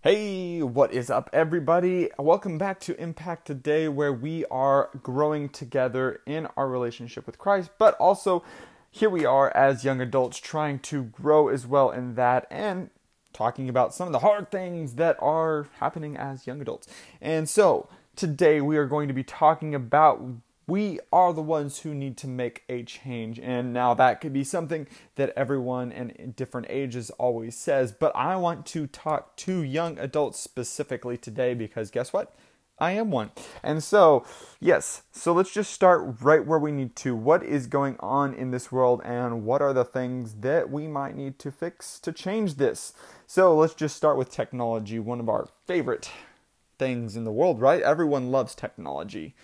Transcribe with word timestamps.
Hey, 0.00 0.62
what 0.62 0.92
is 0.92 1.10
up, 1.10 1.28
everybody? 1.32 2.08
Welcome 2.20 2.56
back 2.56 2.78
to 2.82 2.96
Impact 3.02 3.48
Today, 3.48 3.88
where 3.88 4.12
we 4.12 4.44
are 4.44 4.90
growing 5.02 5.48
together 5.48 6.20
in 6.24 6.46
our 6.56 6.68
relationship 6.68 7.26
with 7.26 7.36
Christ, 7.36 7.70
but 7.78 7.96
also 7.96 8.44
here 8.92 9.10
we 9.10 9.26
are 9.26 9.50
as 9.56 9.84
young 9.84 10.00
adults 10.00 10.38
trying 10.38 10.78
to 10.78 11.02
grow 11.02 11.48
as 11.48 11.66
well 11.66 11.90
in 11.90 12.14
that 12.14 12.46
and 12.48 12.90
talking 13.32 13.68
about 13.68 13.92
some 13.92 14.06
of 14.06 14.12
the 14.12 14.20
hard 14.20 14.52
things 14.52 14.94
that 14.94 15.16
are 15.18 15.66
happening 15.80 16.16
as 16.16 16.46
young 16.46 16.60
adults. 16.60 16.86
And 17.20 17.48
so 17.48 17.88
today 18.14 18.60
we 18.60 18.76
are 18.76 18.86
going 18.86 19.08
to 19.08 19.14
be 19.14 19.24
talking 19.24 19.74
about 19.74 20.22
we 20.68 21.00
are 21.10 21.32
the 21.32 21.42
ones 21.42 21.80
who 21.80 21.94
need 21.94 22.16
to 22.18 22.28
make 22.28 22.62
a 22.68 22.82
change. 22.84 23.40
And 23.40 23.72
now 23.72 23.94
that 23.94 24.20
could 24.20 24.34
be 24.34 24.44
something 24.44 24.86
that 25.16 25.32
everyone 25.34 25.90
in 25.90 26.32
different 26.32 26.66
ages 26.68 27.10
always 27.12 27.56
says, 27.56 27.90
but 27.90 28.14
I 28.14 28.36
want 28.36 28.66
to 28.66 28.86
talk 28.86 29.34
to 29.38 29.62
young 29.62 29.98
adults 29.98 30.38
specifically 30.38 31.16
today 31.16 31.54
because 31.54 31.90
guess 31.90 32.12
what? 32.12 32.36
I 32.78 32.92
am 32.92 33.10
one. 33.10 33.32
And 33.62 33.82
so, 33.82 34.24
yes, 34.60 35.02
so 35.10 35.32
let's 35.32 35.52
just 35.52 35.72
start 35.72 36.20
right 36.20 36.46
where 36.46 36.60
we 36.60 36.70
need 36.70 36.94
to. 36.96 37.16
What 37.16 37.42
is 37.42 37.66
going 37.66 37.96
on 37.98 38.34
in 38.34 38.52
this 38.52 38.70
world 38.70 39.00
and 39.04 39.44
what 39.44 39.62
are 39.62 39.72
the 39.72 39.84
things 39.84 40.34
that 40.40 40.70
we 40.70 40.86
might 40.86 41.16
need 41.16 41.40
to 41.40 41.50
fix 41.50 41.98
to 42.00 42.12
change 42.12 42.54
this? 42.54 42.92
So, 43.26 43.56
let's 43.56 43.74
just 43.74 43.96
start 43.96 44.16
with 44.16 44.30
technology, 44.30 45.00
one 45.00 45.18
of 45.18 45.28
our 45.28 45.48
favorite 45.66 46.08
things 46.78 47.16
in 47.16 47.24
the 47.24 47.32
world, 47.32 47.60
right? 47.60 47.82
Everyone 47.82 48.30
loves 48.30 48.54
technology. 48.54 49.34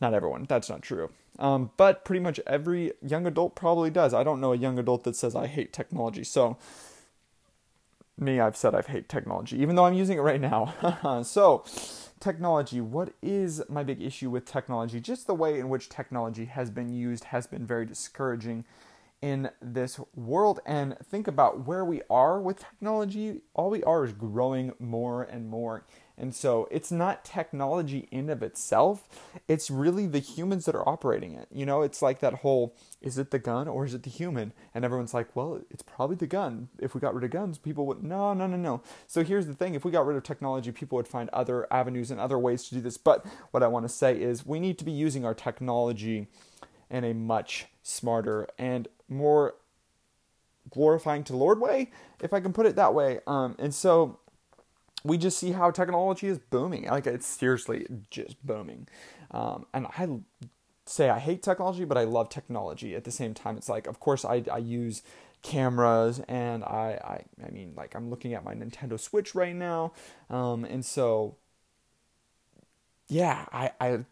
Not 0.00 0.14
everyone, 0.14 0.46
that's 0.48 0.68
not 0.68 0.82
true. 0.82 1.10
Um, 1.38 1.70
but 1.76 2.04
pretty 2.04 2.20
much 2.20 2.40
every 2.46 2.92
young 3.02 3.26
adult 3.26 3.54
probably 3.54 3.90
does. 3.90 4.14
I 4.14 4.24
don't 4.24 4.40
know 4.40 4.52
a 4.52 4.56
young 4.56 4.78
adult 4.78 5.04
that 5.04 5.16
says, 5.16 5.34
I 5.34 5.46
hate 5.46 5.72
technology. 5.72 6.24
So, 6.24 6.56
me, 8.18 8.40
I've 8.40 8.56
said 8.56 8.74
I 8.74 8.82
hate 8.82 9.08
technology, 9.08 9.60
even 9.60 9.76
though 9.76 9.84
I'm 9.84 9.94
using 9.94 10.18
it 10.18 10.22
right 10.22 10.40
now. 10.40 11.22
so, 11.24 11.64
technology, 12.20 12.80
what 12.80 13.12
is 13.22 13.62
my 13.68 13.82
big 13.82 14.00
issue 14.00 14.30
with 14.30 14.46
technology? 14.46 15.00
Just 15.00 15.26
the 15.26 15.34
way 15.34 15.58
in 15.58 15.68
which 15.68 15.88
technology 15.88 16.46
has 16.46 16.70
been 16.70 16.88
used 16.88 17.24
has 17.24 17.46
been 17.46 17.66
very 17.66 17.84
discouraging 17.84 18.64
in 19.20 19.50
this 19.60 20.00
world. 20.14 20.60
And 20.64 20.96
think 21.00 21.28
about 21.28 21.66
where 21.66 21.84
we 21.84 22.02
are 22.08 22.40
with 22.40 22.60
technology. 22.60 23.42
All 23.54 23.70
we 23.70 23.82
are 23.84 24.04
is 24.04 24.12
growing 24.12 24.72
more 24.78 25.24
and 25.24 25.48
more. 25.48 25.84
And 26.18 26.34
so 26.34 26.66
it's 26.70 26.90
not 26.90 27.24
technology 27.24 28.08
in 28.10 28.30
of 28.30 28.42
itself. 28.42 29.08
It's 29.48 29.70
really 29.70 30.06
the 30.06 30.18
humans 30.18 30.64
that 30.64 30.74
are 30.74 30.88
operating 30.88 31.34
it. 31.34 31.48
You 31.52 31.66
know, 31.66 31.82
it's 31.82 32.00
like 32.00 32.20
that 32.20 32.34
whole 32.34 32.74
is 33.02 33.18
it 33.18 33.30
the 33.30 33.38
gun 33.38 33.68
or 33.68 33.84
is 33.84 33.92
it 33.92 34.02
the 34.02 34.10
human? 34.10 34.52
And 34.74 34.84
everyone's 34.84 35.12
like, 35.12 35.36
well, 35.36 35.60
it's 35.70 35.82
probably 35.82 36.16
the 36.16 36.26
gun. 36.26 36.68
If 36.78 36.94
we 36.94 37.00
got 37.00 37.14
rid 37.14 37.24
of 37.24 37.30
guns, 37.30 37.58
people 37.58 37.86
would 37.86 38.02
no, 38.02 38.32
no, 38.32 38.46
no, 38.46 38.56
no. 38.56 38.82
So 39.06 39.22
here's 39.22 39.46
the 39.46 39.54
thing, 39.54 39.74
if 39.74 39.84
we 39.84 39.90
got 39.90 40.06
rid 40.06 40.16
of 40.16 40.22
technology, 40.22 40.72
people 40.72 40.96
would 40.96 41.08
find 41.08 41.28
other 41.30 41.66
avenues 41.70 42.10
and 42.10 42.18
other 42.18 42.38
ways 42.38 42.64
to 42.68 42.74
do 42.74 42.80
this. 42.80 42.96
But 42.96 43.26
what 43.50 43.62
I 43.62 43.68
want 43.68 43.84
to 43.84 43.92
say 43.92 44.18
is 44.20 44.46
we 44.46 44.58
need 44.58 44.78
to 44.78 44.84
be 44.84 44.92
using 44.92 45.24
our 45.24 45.34
technology 45.34 46.28
in 46.88 47.04
a 47.04 47.12
much 47.12 47.66
smarter 47.82 48.48
and 48.58 48.88
more 49.08 49.54
glorifying 50.70 51.24
to 51.24 51.36
Lord 51.36 51.60
way, 51.60 51.90
if 52.20 52.32
I 52.32 52.40
can 52.40 52.52
put 52.52 52.66
it 52.66 52.76
that 52.76 52.94
way. 52.94 53.20
Um, 53.26 53.54
and 53.58 53.74
so 53.74 54.18
we 55.06 55.18
just 55.18 55.38
see 55.38 55.52
how 55.52 55.70
technology 55.70 56.26
is 56.26 56.38
booming. 56.38 56.86
Like 56.86 57.06
it's 57.06 57.26
seriously 57.26 57.86
just 58.10 58.44
booming. 58.44 58.88
Um, 59.30 59.66
and 59.72 59.86
I 59.86 60.08
say 60.86 61.10
I 61.10 61.18
hate 61.18 61.42
technology, 61.42 61.84
but 61.84 61.98
I 61.98 62.04
love 62.04 62.28
technology 62.28 62.94
at 62.94 63.04
the 63.04 63.10
same 63.10 63.34
time. 63.34 63.56
It's 63.56 63.68
like, 63.68 63.86
of 63.86 64.00
course, 64.00 64.24
I, 64.24 64.44
I 64.50 64.58
use 64.58 65.02
cameras 65.42 66.20
and 66.28 66.64
I, 66.64 67.24
I, 67.42 67.46
I 67.46 67.50
mean, 67.50 67.74
like 67.76 67.94
I'm 67.94 68.10
looking 68.10 68.34
at 68.34 68.44
my 68.44 68.54
Nintendo 68.54 68.98
Switch 68.98 69.34
right 69.34 69.54
now. 69.54 69.92
Um, 70.30 70.64
and 70.64 70.84
so, 70.84 71.36
yeah, 73.08 73.46
I, 73.52 73.72
I 73.80 74.04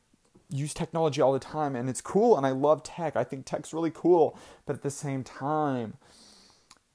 use 0.50 0.75
technology 0.75 1.20
all 1.20 1.33
the 1.33 1.39
time 1.39 1.75
and 1.75 1.89
it's 1.89 2.00
cool 2.00 2.37
and 2.37 2.47
I 2.47 2.50
love 2.50 2.82
tech. 2.82 3.16
I 3.16 3.25
think 3.25 3.47
tech's 3.47 3.72
really 3.72 3.93
cool, 3.93 4.38
but 4.66 4.76
at 4.76 4.82
the 4.82 4.91
same 4.91 5.25
time, 5.25 5.94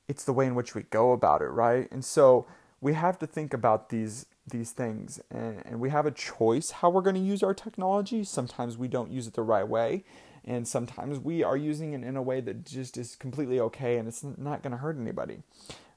it's 0.08 0.24
the 0.24 0.34
way 0.34 0.48
in 0.48 0.56
which 0.56 0.74
we 0.74 0.84
go 0.84 1.12
about 1.12 1.42
it, 1.42 1.50
right? 1.50 1.90
And 1.92 2.04
so, 2.04 2.48
we 2.82 2.94
have 2.94 3.20
to 3.20 3.28
think 3.28 3.54
about 3.54 3.90
these 3.90 4.26
these 4.48 4.72
things 4.72 5.20
and, 5.30 5.62
and 5.66 5.80
we 5.80 5.92
have 5.92 6.08
a 6.08 6.12
choice 6.12 6.72
how 6.72 6.90
we're 6.90 7.02
going 7.02 7.16
to 7.16 7.22
use 7.22 7.44
our 7.44 7.54
technology. 7.54 8.24
Sometimes 8.24 8.78
we 8.78 8.88
don't 8.88 9.12
use 9.12 9.28
it 9.28 9.34
the 9.34 9.44
right 9.44 9.68
way 9.68 10.04
and 10.46 10.68
sometimes 10.68 11.20
we 11.20 11.44
are 11.44 11.58
using 11.58 11.94
it 11.94 12.04
in 12.04 12.16
a 12.16 12.22
way 12.22 12.42
that 12.42 12.66
just 12.66 12.98
is 12.98 13.16
completely 13.16 13.60
okay 13.60 13.98
and 13.98 14.08
it's 14.08 14.24
not 14.24 14.64
going 14.64 14.72
to 14.72 14.78
hurt 14.78 14.98
anybody 14.98 15.40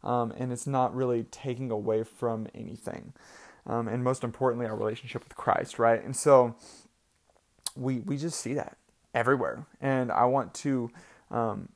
um, 0.05 0.33
and 0.37 0.53
it's 0.53 0.67
not 0.67 0.95
really 0.95 1.25
taking 1.25 1.71
away 1.71 2.03
from 2.03 2.47
anything 2.55 3.13
um, 3.67 3.89
and 3.89 4.03
most 4.03 4.25
importantly 4.25 4.67
our 4.67 4.77
relationship 4.77 5.25
with 5.25 5.37
christ 5.37 5.79
right? 5.79 6.05
And 6.05 6.15
so 6.17 6.55
we 7.75 8.01
we 8.01 8.17
just 8.17 8.39
see 8.39 8.53
that 8.55 8.77
everywhere 9.15 9.67
and 9.81 10.13
i 10.13 10.25
want 10.25 10.53
to 10.53 10.91
um, 11.31 11.69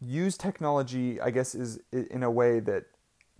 use 0.00 0.36
technology 0.36 1.20
i 1.20 1.30
guess 1.30 1.54
is 1.54 1.78
in 1.92 2.22
a 2.22 2.30
way 2.30 2.60
that 2.60 2.84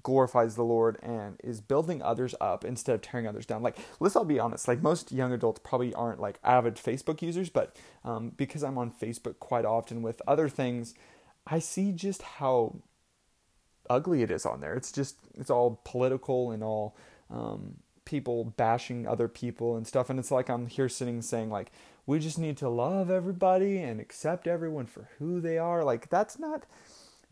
glorifies 0.02 0.54
the 0.54 0.64
Lord 0.64 0.98
and 1.02 1.36
is 1.42 1.60
building 1.60 2.02
others 2.02 2.34
up 2.40 2.64
instead 2.64 2.94
of 2.94 3.02
tearing 3.02 3.26
others 3.26 3.46
down. 3.46 3.62
Like, 3.62 3.78
let's 4.00 4.16
all 4.16 4.24
be 4.24 4.40
honest. 4.40 4.68
Like, 4.68 4.82
most 4.82 5.12
young 5.12 5.32
adults 5.32 5.60
probably 5.62 5.94
aren't 5.94 6.20
like 6.20 6.38
avid 6.42 6.76
Facebook 6.76 7.22
users, 7.22 7.50
but 7.50 7.76
um, 8.04 8.32
because 8.36 8.62
I'm 8.62 8.78
on 8.78 8.90
Facebook 8.90 9.38
quite 9.38 9.64
often 9.64 10.02
with 10.02 10.20
other 10.26 10.48
things, 10.48 10.94
I 11.46 11.58
see 11.58 11.92
just 11.92 12.22
how 12.22 12.76
ugly 13.90 14.22
it 14.22 14.30
is 14.30 14.46
on 14.46 14.60
there. 14.60 14.74
It's 14.74 14.92
just 14.92 15.16
it's 15.34 15.50
all 15.50 15.80
political 15.84 16.50
and 16.50 16.62
all 16.62 16.96
um, 17.30 17.76
people 18.04 18.44
bashing 18.44 19.06
other 19.06 19.28
people 19.28 19.76
and 19.76 19.86
stuff. 19.86 20.10
And 20.10 20.18
it's 20.18 20.30
like 20.30 20.48
I'm 20.48 20.66
here 20.66 20.88
sitting 20.88 21.22
saying 21.22 21.50
like 21.50 21.70
we 22.06 22.18
just 22.18 22.38
need 22.38 22.56
to 22.58 22.68
love 22.68 23.10
everybody 23.10 23.78
and 23.78 24.00
accept 24.00 24.46
everyone 24.46 24.86
for 24.86 25.08
who 25.18 25.40
they 25.40 25.58
are. 25.58 25.84
Like 25.84 26.10
that's 26.10 26.38
not 26.38 26.64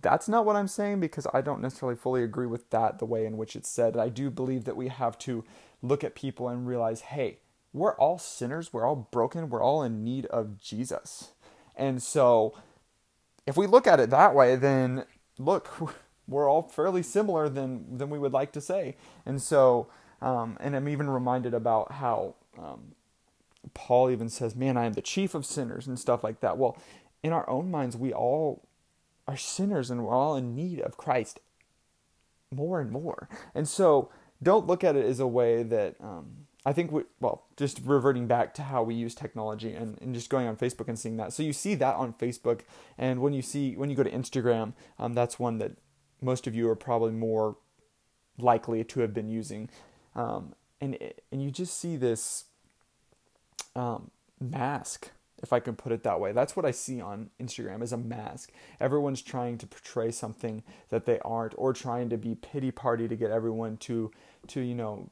that's 0.02 0.28
not 0.28 0.44
what 0.44 0.56
I'm 0.56 0.68
saying 0.68 1.00
because 1.00 1.26
I 1.32 1.40
don't 1.40 1.60
necessarily 1.60 1.96
fully 1.96 2.22
agree 2.22 2.46
with 2.46 2.70
that, 2.70 2.98
the 2.98 3.04
way 3.04 3.26
in 3.26 3.36
which 3.36 3.56
it's 3.56 3.68
said. 3.68 3.96
I 3.96 4.08
do 4.08 4.30
believe 4.30 4.64
that 4.64 4.76
we 4.76 4.88
have 4.88 5.18
to 5.20 5.44
look 5.82 6.04
at 6.04 6.14
people 6.14 6.48
and 6.48 6.66
realize, 6.66 7.02
hey, 7.02 7.38
we're 7.72 7.94
all 7.96 8.18
sinners, 8.18 8.72
we're 8.72 8.86
all 8.86 9.08
broken, 9.10 9.48
we're 9.48 9.62
all 9.62 9.82
in 9.82 10.02
need 10.04 10.26
of 10.26 10.60
Jesus. 10.60 11.32
And 11.76 12.02
so 12.02 12.54
if 13.46 13.56
we 13.56 13.66
look 13.66 13.86
at 13.86 14.00
it 14.00 14.10
that 14.10 14.34
way, 14.34 14.56
then 14.56 15.04
look, 15.38 15.70
we're 16.28 16.50
all 16.50 16.62
fairly 16.62 17.02
similar 17.02 17.48
than 17.48 17.98
than 17.98 18.10
we 18.10 18.18
would 18.18 18.32
like 18.32 18.52
to 18.52 18.60
say. 18.60 18.96
And 19.26 19.40
so 19.40 19.88
um, 20.22 20.56
and 20.60 20.76
I'm 20.76 20.88
even 20.88 21.08
reminded 21.08 21.54
about 21.54 21.92
how 21.92 22.34
um, 22.58 22.92
Paul 23.74 24.10
even 24.10 24.28
says, 24.28 24.54
"Man, 24.54 24.76
I 24.76 24.84
am 24.84 24.92
the 24.92 25.02
chief 25.02 25.34
of 25.34 25.46
sinners" 25.46 25.86
and 25.86 25.98
stuff 25.98 26.22
like 26.22 26.40
that. 26.40 26.58
Well, 26.58 26.76
in 27.22 27.32
our 27.32 27.48
own 27.48 27.70
minds, 27.70 27.96
we 27.96 28.12
all 28.12 28.62
are 29.30 29.36
sinners 29.36 29.90
and 29.90 30.04
we're 30.04 30.14
all 30.14 30.36
in 30.36 30.54
need 30.54 30.80
of 30.80 30.96
Christ 30.96 31.40
more 32.52 32.80
and 32.80 32.90
more. 32.90 33.28
And 33.54 33.68
so 33.68 34.10
don't 34.42 34.66
look 34.66 34.82
at 34.82 34.96
it 34.96 35.04
as 35.04 35.20
a 35.20 35.26
way 35.26 35.62
that 35.62 35.94
um, 36.00 36.46
I 36.66 36.72
think 36.72 36.90
we, 36.90 37.02
well, 37.20 37.46
just 37.56 37.80
reverting 37.84 38.26
back 38.26 38.54
to 38.54 38.62
how 38.62 38.82
we 38.82 38.94
use 38.94 39.14
technology 39.14 39.72
and, 39.72 39.98
and 40.02 40.14
just 40.14 40.30
going 40.30 40.48
on 40.48 40.56
Facebook 40.56 40.88
and 40.88 40.98
seeing 40.98 41.16
that. 41.18 41.32
So 41.32 41.42
you 41.42 41.52
see 41.52 41.74
that 41.76 41.94
on 41.94 42.12
Facebook, 42.14 42.62
and 42.98 43.20
when 43.20 43.32
you 43.32 43.42
see 43.42 43.76
when 43.76 43.88
you 43.88 43.96
go 43.96 44.02
to 44.02 44.10
Instagram, 44.10 44.74
um, 44.98 45.14
that's 45.14 45.38
one 45.38 45.58
that 45.58 45.72
most 46.20 46.46
of 46.46 46.54
you 46.54 46.68
are 46.68 46.76
probably 46.76 47.12
more 47.12 47.56
likely 48.36 48.82
to 48.82 49.00
have 49.00 49.14
been 49.14 49.28
using, 49.28 49.70
um, 50.14 50.54
and 50.80 50.98
and 51.30 51.42
you 51.42 51.50
just 51.50 51.78
see 51.78 51.96
this 51.96 52.44
um, 53.74 54.10
mask 54.38 55.10
if 55.42 55.52
I 55.52 55.60
can 55.60 55.76
put 55.76 55.92
it 55.92 56.02
that 56.02 56.20
way. 56.20 56.32
That's 56.32 56.56
what 56.56 56.64
I 56.64 56.70
see 56.70 57.00
on 57.00 57.30
Instagram 57.40 57.82
as 57.82 57.92
a 57.92 57.96
mask. 57.96 58.52
Everyone's 58.80 59.22
trying 59.22 59.58
to 59.58 59.66
portray 59.66 60.10
something 60.10 60.62
that 60.90 61.06
they 61.06 61.18
aren't 61.20 61.54
or 61.56 61.72
trying 61.72 62.08
to 62.10 62.16
be 62.16 62.34
pity 62.34 62.70
party 62.70 63.08
to 63.08 63.16
get 63.16 63.30
everyone 63.30 63.76
to 63.78 64.10
to 64.48 64.60
you 64.60 64.74
know 64.74 65.10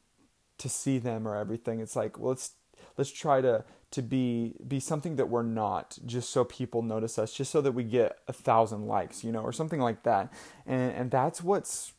to 0.58 0.69
see 0.69 0.98
them 0.98 1.26
or 1.26 1.36
everything. 1.36 1.80
It's 1.80 1.96
like, 1.96 2.19
well, 2.19 2.30
let's 2.30 2.52
let's 2.96 3.10
try 3.10 3.40
to 3.40 3.64
to 3.90 4.02
be 4.02 4.54
be 4.66 4.80
something 4.80 5.16
that 5.16 5.28
we're 5.28 5.42
not 5.42 5.98
just 6.04 6.30
so 6.30 6.44
people 6.44 6.82
notice 6.82 7.19
us 7.19 7.32
just 7.32 7.50
so 7.50 7.60
that 7.60 7.72
we 7.72 7.84
get 7.84 8.19
a 8.28 8.32
thousand 8.32 8.86
likes 8.86 9.25
you 9.25 9.32
know 9.32 9.40
or 9.40 9.52
something 9.52 9.80
like 9.80 10.02
that 10.02 10.30
and 10.66 10.92
and 10.92 11.10
that's 11.10 11.42
what's 11.42 11.94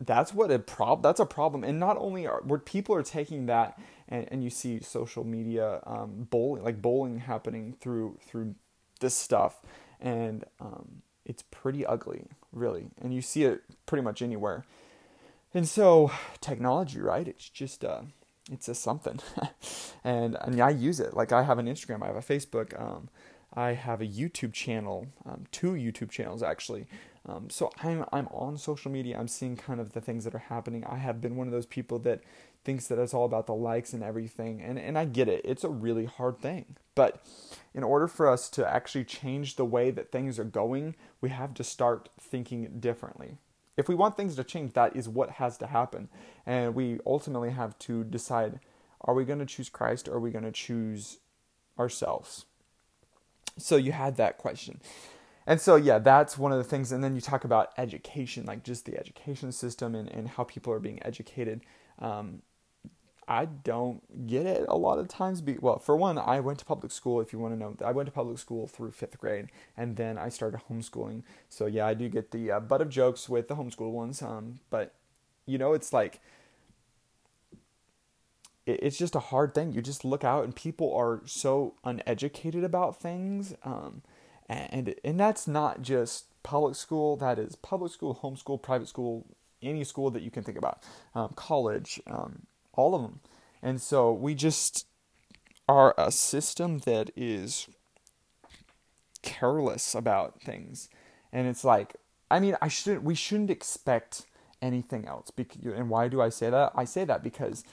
that's 0.00 0.32
what 0.32 0.50
a 0.50 0.58
prob 0.58 1.02
that's 1.02 1.18
a 1.18 1.26
problem 1.26 1.64
and 1.64 1.80
not 1.80 1.96
only 1.96 2.26
are 2.26 2.42
where 2.44 2.58
people 2.58 2.94
are 2.94 3.02
taking 3.02 3.46
that 3.46 3.78
and, 4.08 4.26
and 4.30 4.44
you 4.44 4.50
see 4.50 4.80
social 4.80 5.24
media 5.24 5.80
um, 5.86 6.26
bowling 6.30 6.62
like 6.62 6.80
bowling 6.82 7.18
happening 7.18 7.74
through 7.80 8.18
through 8.26 8.54
this 9.00 9.14
stuff. 9.14 9.60
And 10.00 10.44
um, 10.60 11.02
it's 11.24 11.42
pretty 11.50 11.86
ugly 11.86 12.26
really. 12.52 12.86
And 13.00 13.14
you 13.14 13.22
see 13.22 13.44
it 13.44 13.62
pretty 13.86 14.02
much 14.02 14.22
anywhere. 14.22 14.64
And 15.54 15.68
so 15.68 16.10
technology 16.40 17.00
right? 17.00 17.26
It's 17.26 17.48
just 17.48 17.84
uh 17.84 18.02
it's 18.50 18.68
a 18.68 18.74
something. 18.74 19.20
And 20.04 20.36
and 20.40 20.60
i 20.60 20.70
use 20.70 20.98
it. 20.98 21.14
Like 21.14 21.30
i 21.32 21.42
have 21.44 21.58
an 21.58 21.66
instagram 21.66 22.02
i 22.02 22.06
have 22.06 22.16
a 22.16 22.20
facebook 22.20 22.78
um, 22.80 23.08
i 23.54 23.72
have 23.72 24.00
a 24.00 24.06
youtube 24.06 24.52
channel 24.52 25.06
um, 25.26 25.44
two 25.52 25.72
youtube 25.72 26.10
channels 26.10 26.42
actually 26.42 26.86
Um, 27.26 27.50
so 27.50 27.70
I'm 27.82 28.04
I'm 28.12 28.26
on 28.28 28.58
social 28.58 28.90
media. 28.90 29.18
I'm 29.18 29.28
seeing 29.28 29.56
kind 29.56 29.80
of 29.80 29.92
the 29.92 30.00
things 30.00 30.24
that 30.24 30.34
are 30.34 30.38
happening. 30.50 30.84
I 30.84 30.96
have 30.96 31.20
been 31.20 31.36
one 31.36 31.46
of 31.46 31.52
those 31.52 31.66
people 31.66 31.98
that 32.00 32.22
thinks 32.64 32.86
that 32.88 32.98
it's 32.98 33.14
all 33.14 33.24
about 33.24 33.46
the 33.46 33.54
likes 33.54 33.92
and 33.92 34.02
everything, 34.02 34.60
and 34.62 34.78
and 34.78 34.98
I 34.98 35.04
get 35.04 35.28
it. 35.28 35.42
It's 35.44 35.64
a 35.64 35.70
really 35.70 36.06
hard 36.06 36.40
thing, 36.40 36.76
but 36.94 37.24
in 37.74 37.84
order 37.84 38.08
for 38.08 38.28
us 38.28 38.50
to 38.50 38.66
actually 38.68 39.04
change 39.04 39.56
the 39.56 39.64
way 39.64 39.90
that 39.92 40.10
things 40.12 40.38
are 40.38 40.44
going, 40.44 40.96
we 41.20 41.30
have 41.30 41.54
to 41.54 41.64
start 41.64 42.08
thinking 42.20 42.80
differently. 42.80 43.38
If 43.76 43.88
we 43.88 43.94
want 43.94 44.16
things 44.16 44.36
to 44.36 44.44
change, 44.44 44.72
that 44.74 44.96
is 44.96 45.08
what 45.08 45.30
has 45.32 45.58
to 45.58 45.66
happen, 45.68 46.08
and 46.44 46.74
we 46.74 46.98
ultimately 47.06 47.50
have 47.50 47.78
to 47.80 48.04
decide: 48.04 48.60
Are 49.02 49.14
we 49.14 49.24
going 49.24 49.38
to 49.40 49.46
choose 49.46 49.70
Christ, 49.70 50.08
or 50.08 50.14
are 50.16 50.20
we 50.20 50.32
going 50.32 50.44
to 50.44 50.52
choose 50.52 51.18
ourselves? 51.78 52.46
So 53.58 53.76
you 53.76 53.92
had 53.92 54.16
that 54.16 54.38
question. 54.38 54.80
And 55.46 55.60
so, 55.60 55.76
yeah, 55.76 55.98
that's 55.98 56.38
one 56.38 56.52
of 56.52 56.58
the 56.58 56.64
things. 56.64 56.92
And 56.92 57.02
then 57.02 57.14
you 57.14 57.20
talk 57.20 57.44
about 57.44 57.72
education, 57.76 58.46
like 58.46 58.62
just 58.62 58.86
the 58.86 58.96
education 58.98 59.50
system 59.52 59.94
and, 59.94 60.08
and 60.08 60.28
how 60.28 60.44
people 60.44 60.72
are 60.72 60.78
being 60.78 61.02
educated. 61.04 61.62
Um, 61.98 62.42
I 63.26 63.46
don't 63.46 64.26
get 64.26 64.46
it 64.46 64.64
a 64.68 64.76
lot 64.76 64.98
of 64.98 65.08
times. 65.08 65.40
Be, 65.40 65.56
well, 65.60 65.78
for 65.78 65.96
one, 65.96 66.18
I 66.18 66.40
went 66.40 66.58
to 66.60 66.64
public 66.64 66.92
school, 66.92 67.20
if 67.20 67.32
you 67.32 67.38
want 67.38 67.54
to 67.54 67.58
know. 67.58 67.76
I 67.84 67.92
went 67.92 68.06
to 68.06 68.12
public 68.12 68.38
school 68.38 68.66
through 68.66 68.90
fifth 68.92 69.18
grade, 69.18 69.46
and 69.76 69.96
then 69.96 70.18
I 70.18 70.28
started 70.28 70.60
homeschooling. 70.68 71.22
So, 71.48 71.66
yeah, 71.66 71.86
I 71.86 71.94
do 71.94 72.08
get 72.08 72.30
the 72.30 72.52
uh, 72.52 72.60
butt 72.60 72.82
of 72.82 72.88
jokes 72.88 73.28
with 73.28 73.48
the 73.48 73.56
homeschool 73.56 73.90
ones. 73.90 74.22
Um, 74.22 74.60
but, 74.70 74.94
you 75.46 75.58
know, 75.58 75.72
it's 75.72 75.92
like, 75.92 76.20
it's 78.66 78.96
just 78.96 79.14
a 79.14 79.20
hard 79.20 79.54
thing. 79.54 79.72
You 79.72 79.82
just 79.82 80.04
look 80.04 80.24
out, 80.24 80.44
and 80.44 80.54
people 80.54 80.94
are 80.94 81.22
so 81.26 81.74
uneducated 81.84 82.64
about 82.64 83.00
things. 83.00 83.54
Um, 83.64 84.02
and 84.48 84.94
and 85.04 85.18
that's 85.18 85.48
not 85.48 85.82
just 85.82 86.26
public 86.42 86.76
school. 86.76 87.16
That 87.16 87.38
is 87.38 87.56
public 87.56 87.92
school, 87.92 88.18
homeschool, 88.22 88.62
private 88.62 88.88
school, 88.88 89.26
any 89.62 89.84
school 89.84 90.10
that 90.10 90.22
you 90.22 90.30
can 90.30 90.42
think 90.42 90.58
about, 90.58 90.82
um, 91.14 91.32
college, 91.34 92.00
um, 92.06 92.46
all 92.74 92.94
of 92.94 93.02
them. 93.02 93.20
And 93.62 93.80
so 93.80 94.12
we 94.12 94.34
just 94.34 94.86
are 95.68 95.94
a 95.96 96.10
system 96.10 96.78
that 96.80 97.10
is 97.16 97.68
careless 99.22 99.94
about 99.94 100.40
things, 100.40 100.88
and 101.32 101.46
it's 101.46 101.64
like 101.64 101.96
I 102.30 102.40
mean 102.40 102.56
I 102.60 102.68
shouldn't 102.68 103.04
we 103.04 103.14
shouldn't 103.14 103.50
expect 103.50 104.26
anything 104.60 105.06
else. 105.06 105.30
And 105.64 105.90
why 105.90 106.08
do 106.08 106.22
I 106.22 106.28
say 106.28 106.50
that? 106.50 106.72
I 106.74 106.84
say 106.84 107.04
that 107.04 107.22
because 107.22 107.64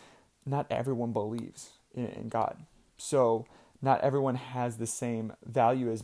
not 0.46 0.68
everyone 0.70 1.14
believes 1.14 1.72
in, 1.94 2.30
God. 2.30 2.66
So 2.98 3.46
not 3.82 4.02
everyone 4.02 4.36
has 4.36 4.78
the 4.78 4.88
same 4.88 5.34
value 5.46 5.92
as 5.92 6.04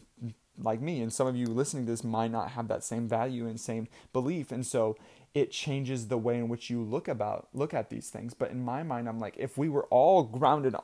like 0.57 0.79
me 0.79 1.01
and 1.01 1.11
some 1.11 1.27
of 1.27 1.35
you 1.35 1.47
listening 1.47 1.85
to 1.85 1.91
this 1.91 2.03
might 2.03 2.31
not 2.31 2.51
have 2.51 2.67
that 2.69 2.83
same 2.83 3.07
value 3.07 3.45
and 3.45 3.59
same 3.59 3.87
belief 4.13 4.51
and 4.51 4.65
so 4.65 4.95
it 5.33 5.51
changes 5.51 6.07
the 6.07 6.17
way 6.17 6.37
in 6.37 6.47
which 6.47 6.69
you 6.69 6.81
look 6.81 7.09
about 7.09 7.49
look 7.53 7.73
at 7.73 7.89
these 7.89 8.09
things. 8.09 8.33
But 8.33 8.51
in 8.51 8.63
my 8.63 8.83
mind 8.83 9.09
i'm 9.09 9.19
like 9.19 9.35
if 9.37 9.57
we 9.57 9.67
were 9.67 9.85
all 9.85 10.23
grounded 10.23 10.75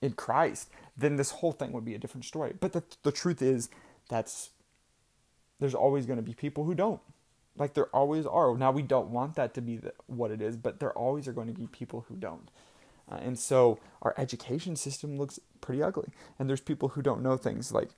in 0.00 0.12
christ 0.12 0.70
then 0.96 1.16
this 1.16 1.30
whole 1.32 1.52
thing 1.52 1.72
would 1.72 1.84
be 1.84 1.94
a 1.94 1.98
different 1.98 2.24
story. 2.24 2.54
But 2.58 2.72
the, 2.72 2.82
the 3.02 3.12
truth 3.12 3.42
is 3.42 3.68
that's 4.08 4.50
there's 5.58 5.74
always 5.74 6.06
going 6.06 6.18
to 6.18 6.22
be 6.22 6.32
people 6.32 6.64
who 6.64 6.74
don't. 6.74 7.00
Like 7.58 7.74
there 7.74 7.86
always 7.88 8.24
are. 8.24 8.56
Now 8.56 8.70
we 8.70 8.80
don't 8.80 9.10
want 9.10 9.34
that 9.34 9.52
to 9.54 9.60
be 9.60 9.76
the, 9.76 9.92
what 10.06 10.30
it 10.30 10.40
is 10.40 10.56
but 10.56 10.80
there 10.80 10.92
always 10.92 11.28
are 11.28 11.34
going 11.34 11.48
to 11.48 11.52
be 11.52 11.66
people 11.66 12.06
who 12.08 12.16
don't 12.16 12.50
uh, 13.10 13.18
and 13.22 13.38
so 13.38 13.78
our 14.02 14.14
education 14.16 14.76
system 14.76 15.16
looks 15.16 15.38
pretty 15.60 15.82
ugly 15.82 16.08
and 16.38 16.48
there's 16.48 16.60
people 16.60 16.90
who 16.90 17.02
don't 17.02 17.22
know 17.22 17.36
things 17.36 17.72
like 17.72 17.90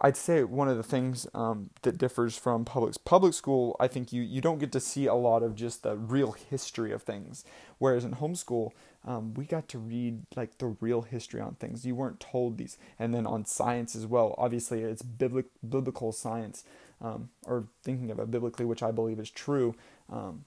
I'd 0.00 0.16
say 0.16 0.42
one 0.42 0.68
of 0.68 0.76
the 0.76 0.82
things 0.82 1.28
um, 1.32 1.70
that 1.82 1.96
differs 1.96 2.36
from 2.36 2.64
public 2.64 2.94
public 3.04 3.34
school, 3.34 3.76
I 3.78 3.86
think 3.86 4.12
you 4.12 4.22
you 4.22 4.40
don't 4.40 4.58
get 4.58 4.72
to 4.72 4.80
see 4.80 5.06
a 5.06 5.14
lot 5.14 5.44
of 5.44 5.54
just 5.54 5.84
the 5.84 5.96
real 5.96 6.32
history 6.32 6.92
of 6.92 7.02
things, 7.02 7.44
whereas 7.78 8.04
in 8.04 8.14
homeschool, 8.14 8.72
um, 9.06 9.32
we 9.34 9.44
got 9.44 9.68
to 9.68 9.78
read 9.78 10.22
like 10.34 10.58
the 10.58 10.76
real 10.80 11.02
history 11.02 11.40
on 11.40 11.54
things. 11.54 11.86
You 11.86 11.94
weren't 11.94 12.18
told 12.18 12.58
these, 12.58 12.78
and 12.98 13.14
then 13.14 13.26
on 13.26 13.44
science 13.44 13.94
as 13.94 14.04
well. 14.04 14.34
Obviously, 14.38 14.82
it's 14.82 15.02
biblic, 15.02 15.46
biblical 15.66 16.10
science, 16.10 16.64
um, 17.00 17.30
or 17.44 17.68
thinking 17.84 18.10
of 18.10 18.18
it 18.18 18.30
biblically, 18.30 18.64
which 18.64 18.82
I 18.82 18.90
believe 18.90 19.20
is 19.20 19.30
true. 19.30 19.76
Um, 20.10 20.44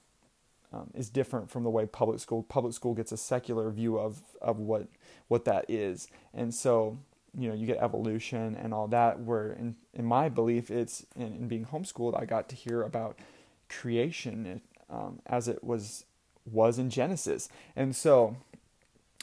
um, 0.75 0.92
is 0.94 1.10
different 1.10 1.50
from 1.50 1.63
the 1.63 1.69
way 1.69 1.86
public 1.86 2.19
school 2.19 2.44
public 2.44 2.74
school 2.74 2.94
gets 2.94 3.12
a 3.12 3.18
secular 3.18 3.69
view 3.72 3.98
of 3.98 4.22
of 4.42 4.60
what 4.60 4.88
what 5.27 5.45
that 5.45 5.66
is, 5.69 6.07
and 6.33 6.54
so 6.54 6.98
you 7.38 7.48
know 7.50 7.56
you 7.56 7.66
get 7.66 7.77
evolution 7.77 8.56
and 8.56 8.74
all 8.74 8.88
that 8.88 9.19
where 9.19 9.51
in, 9.51 9.75
in 9.94 10.06
my 10.06 10.30
belief 10.30 10.72
it's 10.72 11.06
in, 11.18 11.33
in 11.33 11.48
being 11.50 11.66
homeschooled 11.66 12.18
i 12.18 12.24
got 12.24 12.48
to 12.48 12.56
hear 12.56 12.81
about 12.81 13.19
creation 13.68 14.62
um, 14.89 15.19
as 15.25 15.48
it 15.48 15.63
was 15.63 16.06
was 16.45 16.77
in 16.77 16.89
genesis. 16.89 17.50
And 17.75 17.95
so 17.95 18.38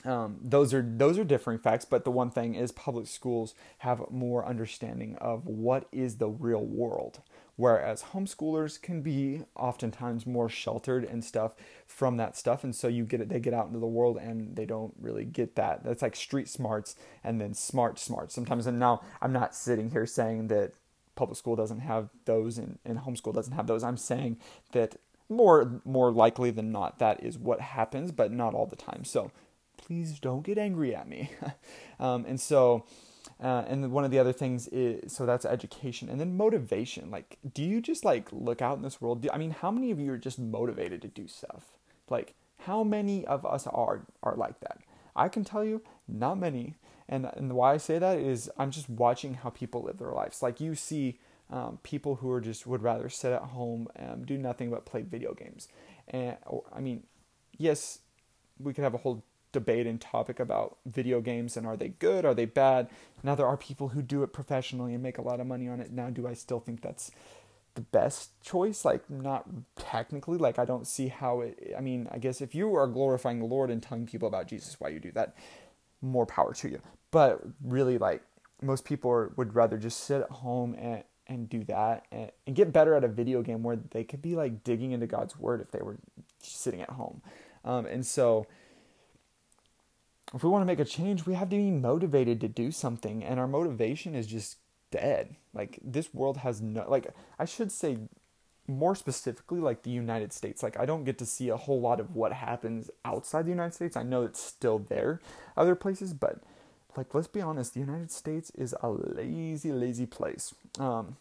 um, 0.05 0.39
those 0.43 0.75
are 0.75 0.83
those 0.85 1.19
are 1.19 1.25
differing 1.25 1.59
facts 1.59 1.85
but 1.85 2.05
the 2.05 2.11
one 2.11 2.31
thing 2.31 2.57
is 2.57 2.73
public 2.73 3.07
schools 3.07 3.55
have 3.79 4.03
more 4.11 4.45
understanding 4.45 5.17
of 5.21 5.47
what 5.47 5.87
is 5.93 6.17
the 6.17 6.29
real 6.29 6.65
world 6.65 7.21
whereas 7.57 8.03
homeschoolers 8.13 8.81
can 8.81 9.03
be 9.03 9.43
oftentimes 9.57 10.27
more 10.27 10.49
sheltered 10.49 11.05
and 11.05 11.25
stuff 11.25 11.55
from 11.87 12.17
that 12.17 12.37
stuff 12.37 12.65
and 12.65 12.75
so 12.75 12.89
you 12.89 13.05
get 13.05 13.21
it 13.21 13.29
they 13.29 13.41
get 13.41 13.55
out 13.55 13.67
into 13.67 13.79
the 13.79 13.87
world 13.87 14.17
and 14.17 14.57
they 14.57 14.67
don't 14.67 14.95
really 15.01 15.25
get 15.25 15.55
that. 15.57 15.85
That's 15.85 16.03
like 16.03 16.17
street 16.17 16.49
smarts 16.49 16.97
and 17.23 17.41
then 17.41 17.55
smart 17.55 17.99
smarts. 17.99 18.35
Sometimes 18.35 18.67
and 18.67 18.79
now 18.79 19.03
i'm 19.21 19.33
not 19.33 19.55
sitting 19.55 19.91
here 19.91 20.07
saying 20.07 20.49
that 20.49 20.73
public 21.15 21.37
school 21.37 21.57
doesn't 21.57 21.81
have 21.81 22.09
those 22.25 22.59
and, 22.59 22.79
and 22.85 22.99
homeschool 23.01 23.35
doesn't 23.35 23.55
have 23.55 23.67
those. 23.67 23.85
I'm 23.85 23.97
saying 23.97 24.39
that 24.73 24.97
more 25.29 25.81
more 25.85 26.11
likely 26.11 26.51
than 26.51 26.73
not 26.73 26.99
that 26.99 27.23
is 27.23 27.39
what 27.39 27.61
happens 27.61 28.13
but 28.13 28.33
not 28.33 28.55
all 28.55 28.67
the 28.67 28.77
time. 28.77 29.05
So 29.05 29.31
please 29.77 30.19
don't 30.19 30.43
get 30.45 30.59
angry 30.59 30.95
at 30.95 31.09
me. 31.09 31.31
Um, 32.01 32.25
and 32.27 32.41
so 32.41 32.85
uh, 33.43 33.65
and 33.67 33.91
one 33.91 34.05
of 34.05 34.13
the 34.13 34.19
other 34.21 34.33
things 34.33 34.69
is 34.69 35.13
so 35.13 35.27
that's 35.27 35.45
education 35.45 36.09
and 36.09 36.21
then 36.21 36.37
motivation. 36.37 37.11
Like, 37.11 37.39
do 37.53 37.63
you 37.63 37.81
just 37.81 38.05
like 38.05 38.29
look 38.31 38.63
out 38.63 38.77
in 38.77 38.83
this 38.83 39.01
world? 39.01 39.23
Do, 39.23 39.29
I 39.33 39.39
mean, 39.39 39.51
how 39.51 39.71
many 39.71 39.91
of 39.91 39.99
you 39.99 40.13
are 40.13 40.19
just 40.19 40.39
motivated 40.39 41.03
to 41.03 41.09
do 41.09 41.27
stuff? 41.27 41.77
Like, 42.09 42.35
how 42.59 42.85
many 42.85 43.25
of 43.27 43.45
us 43.45 43.67
are 43.67 44.07
are 44.23 44.37
like 44.37 44.61
that? 44.61 44.79
I 45.17 45.29
can 45.29 45.45
tell 45.45 45.65
you, 45.65 45.83
not 46.07 46.39
many. 46.39 46.77
And 47.09 47.27
and 47.37 47.53
why 47.55 47.75
I 47.75 47.79
say 47.79 47.99
that 47.99 48.19
is 48.19 48.49
I'm 48.57 48.71
just 48.71 48.89
watching 48.89 49.35
how 49.35 49.51
people 49.51 49.83
live 49.83 49.99
their 49.99 50.13
lives. 50.13 50.41
Like 50.41 50.61
you 50.61 50.77
see 50.77 51.19
um, 51.51 51.79
people 51.83 52.17
who 52.17 52.31
are 52.31 52.41
just 52.41 52.67
would 52.67 52.83
rather 52.83 53.09
sit 53.09 53.33
at 53.33 53.43
home 53.43 53.89
and 53.97 54.25
do 54.25 54.39
nothing 54.39 54.71
but 54.71 54.87
play 54.87 55.03
video 55.03 55.35
games. 55.35 55.69
And 56.09 56.37
or, 56.47 56.63
I 56.73 56.81
mean, 56.81 57.03
yes, 57.59 57.99
we 58.59 58.73
could 58.73 58.85
have 58.85 58.95
a 58.95 58.99
whole 58.99 59.25
debate 59.53 59.87
and 59.87 60.01
topic 60.01 60.41
about 60.41 60.79
video 60.87 61.21
games 61.21 61.57
and 61.57 61.67
are 61.67 61.77
they 61.77 61.89
good, 61.89 62.25
are 62.25 62.35
they 62.35 62.45
bad? 62.47 62.89
Now 63.23 63.35
there 63.35 63.47
are 63.47 63.57
people 63.57 63.89
who 63.89 64.03
do 64.03 64.23
it 64.23 64.33
professionally 64.33 64.95
and 64.95 65.03
make 65.03 65.19
a 65.19 65.23
lot 65.23 65.41
of 65.41 65.47
money 65.47 65.69
on 65.69 65.81
it. 65.81 65.93
Now 65.93 66.11
do 66.11 66.27
I 66.27 66.35
still 66.35 66.61
think 66.61 66.81
that's 66.81 67.11
the 67.75 67.83
best 67.83 68.41
choice? 68.43 68.85
Like 68.85 69.09
not 69.09 69.49
technically, 69.77 70.39
like 70.39 70.59
I 70.59 70.65
don't 70.65 70.87
see 70.87 71.09
how 71.09 71.43
it 71.43 71.75
I 71.77 71.81
mean, 71.81 72.09
I 72.11 72.19
guess 72.19 72.41
if 72.41 72.55
you 72.55 72.75
are 72.75 72.87
glorifying 72.87 73.39
the 73.39 73.47
Lord 73.47 73.71
and 73.71 73.83
telling 73.83 74.07
people 74.07 74.29
about 74.29 74.49
Jesus 74.49 74.81
why 74.81 74.89
you 74.89 75.01
do 75.01 75.13
that, 75.13 75.37
more 76.01 76.27
power 76.27 76.55
to 76.55 76.69
you. 76.69 76.81
But 77.11 77.41
really 77.63 77.99
like 77.99 78.23
most 78.63 78.85
people 78.85 79.11
are, 79.11 79.33
would 79.37 79.55
rather 79.55 79.77
just 79.77 80.01
sit 80.05 80.23
at 80.23 80.31
home 80.31 80.75
and 80.79 81.05
and 81.29 81.49
do 81.49 81.65
that 81.65 82.05
and, 82.11 82.31
and 82.47 82.57
get 82.57 82.73
better 82.73 82.95
at 82.95 83.05
a 83.05 83.09
video 83.09 83.43
game 83.43 83.63
where 83.63 83.77
they 83.77 84.05
could 84.05 84.21
be 84.21 84.35
like 84.35 84.65
digging 84.65 84.93
into 84.93 85.07
God's 85.07 85.39
word 85.39 85.61
if 85.61 85.71
they 85.71 85.81
were 85.81 85.99
sitting 86.43 86.81
at 86.81 86.91
home. 86.91 87.23
Um, 87.65 87.87
and 87.87 88.05
so 88.05 88.47
if 90.35 90.43
we 90.43 90.51
want 90.51 90.63
to 90.63 90.67
make 90.67 90.81
a 90.81 90.85
change, 90.85 91.27
we 91.27 91.35
have 91.35 91.51
to 91.51 91.57
be 91.57 91.71
motivated 91.71 92.41
to 92.41 92.49
do 92.49 92.71
something, 92.71 93.23
and 93.23 93.39
our 93.39 93.47
motivation 93.47 94.15
is 94.15 94.27
just 94.27 94.57
dead. 94.91 95.37
Like 95.53 95.79
this 95.83 96.15
world 96.15 96.39
has 96.39 96.61
no 96.61 96.85
like 96.89 97.09
I 97.39 97.45
should 97.45 97.73
say 97.73 97.99
more 98.69 98.95
specifically 98.95 99.59
like 99.59 99.83
the 99.83 99.91
United 99.91 100.33
States. 100.33 100.63
Like 100.63 100.79
I 100.79 100.87
don't 100.87 101.05
get 101.05 101.19
to 101.19 101.27
see 101.27 101.49
a 101.49 101.57
whole 101.57 101.81
lot 101.81 101.99
of 101.99 102.15
what 102.15 102.33
happens 102.33 102.91
outside 103.05 103.45
the 103.45 103.51
United 103.51 103.75
States. 103.75 103.97
I 103.97 104.05
know 104.05 104.23
it's 104.23 104.41
still 104.41 104.79
there 104.79 105.21
other 105.57 105.75
places, 105.75 106.15
but 106.15 106.39
like 106.97 107.13
let's 107.15 107.27
be 107.27 107.41
honest, 107.41 107.75
the 107.75 107.81
United 107.81 108.13
States 108.13 108.51
is 108.51 108.75
a 108.81 108.89
lazy 108.89 109.73
lazy 109.73 110.07
place. 110.07 110.55
Um 110.79 111.17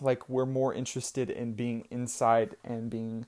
like 0.00 0.28
we're 0.28 0.46
more 0.46 0.72
interested 0.72 1.28
in 1.28 1.54
being 1.54 1.86
inside 1.90 2.56
and 2.64 2.88
being 2.88 3.26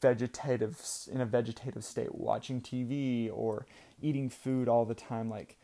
vegetative 0.00 0.80
in 1.12 1.20
a 1.20 1.26
vegetative 1.26 1.84
state 1.84 2.12
watching 2.14 2.60
TV 2.60 3.30
or 3.32 3.66
eating 4.00 4.28
food 4.28 4.68
all 4.68 4.84
the 4.84 4.94
time 4.94 5.28
like 5.28 5.56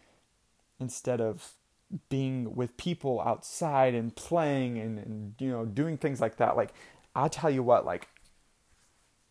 instead 0.81 1.21
of 1.21 1.53
being 2.09 2.55
with 2.55 2.77
people 2.77 3.21
outside 3.21 3.95
and 3.95 4.17
playing 4.17 4.79
and, 4.79 4.99
and 4.99 5.35
you 5.39 5.51
know 5.51 5.65
doing 5.65 5.97
things 5.97 6.21
like 6.21 6.37
that 6.37 6.57
like 6.57 6.73
i'll 7.15 7.29
tell 7.29 7.51
you 7.51 7.63
what 7.63 7.85
like 7.85 8.09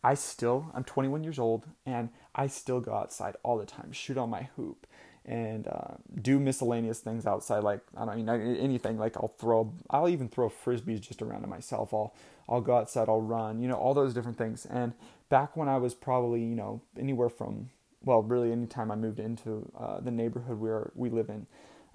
i 0.04 0.14
still 0.14 0.70
i'm 0.74 0.84
21 0.84 1.24
years 1.24 1.38
old 1.38 1.66
and 1.84 2.08
i 2.34 2.46
still 2.46 2.80
go 2.80 2.94
outside 2.94 3.34
all 3.42 3.58
the 3.58 3.66
time 3.66 3.90
shoot 3.90 4.16
on 4.16 4.30
my 4.30 4.48
hoop 4.56 4.86
and 5.24 5.68
uh, 5.68 5.94
do 6.20 6.40
miscellaneous 6.40 6.98
things 6.98 7.26
outside. 7.26 7.62
Like 7.62 7.80
I 7.96 8.04
don't 8.04 8.16
mean 8.16 8.28
anything. 8.28 8.98
Like 8.98 9.16
I'll 9.16 9.34
throw, 9.38 9.72
I'll 9.90 10.08
even 10.08 10.28
throw 10.28 10.50
frisbees 10.50 11.00
just 11.00 11.22
around 11.22 11.42
to 11.42 11.46
myself. 11.46 11.94
I'll 11.94 12.14
I'll 12.48 12.60
go 12.60 12.76
outside, 12.76 13.08
I'll 13.08 13.20
run, 13.20 13.62
you 13.62 13.68
know, 13.68 13.76
all 13.76 13.94
those 13.94 14.14
different 14.14 14.36
things. 14.36 14.66
And 14.66 14.94
back 15.28 15.56
when 15.56 15.68
I 15.68 15.76
was 15.76 15.94
probably 15.94 16.40
you 16.40 16.56
know 16.56 16.80
anywhere 16.98 17.28
from 17.28 17.70
well, 18.04 18.22
really 18.22 18.52
anytime 18.52 18.90
I 18.90 18.96
moved 18.96 19.20
into 19.20 19.70
uh, 19.78 20.00
the 20.00 20.10
neighborhood 20.10 20.58
where 20.58 20.90
we 20.94 21.10
live 21.10 21.28
in, 21.28 21.46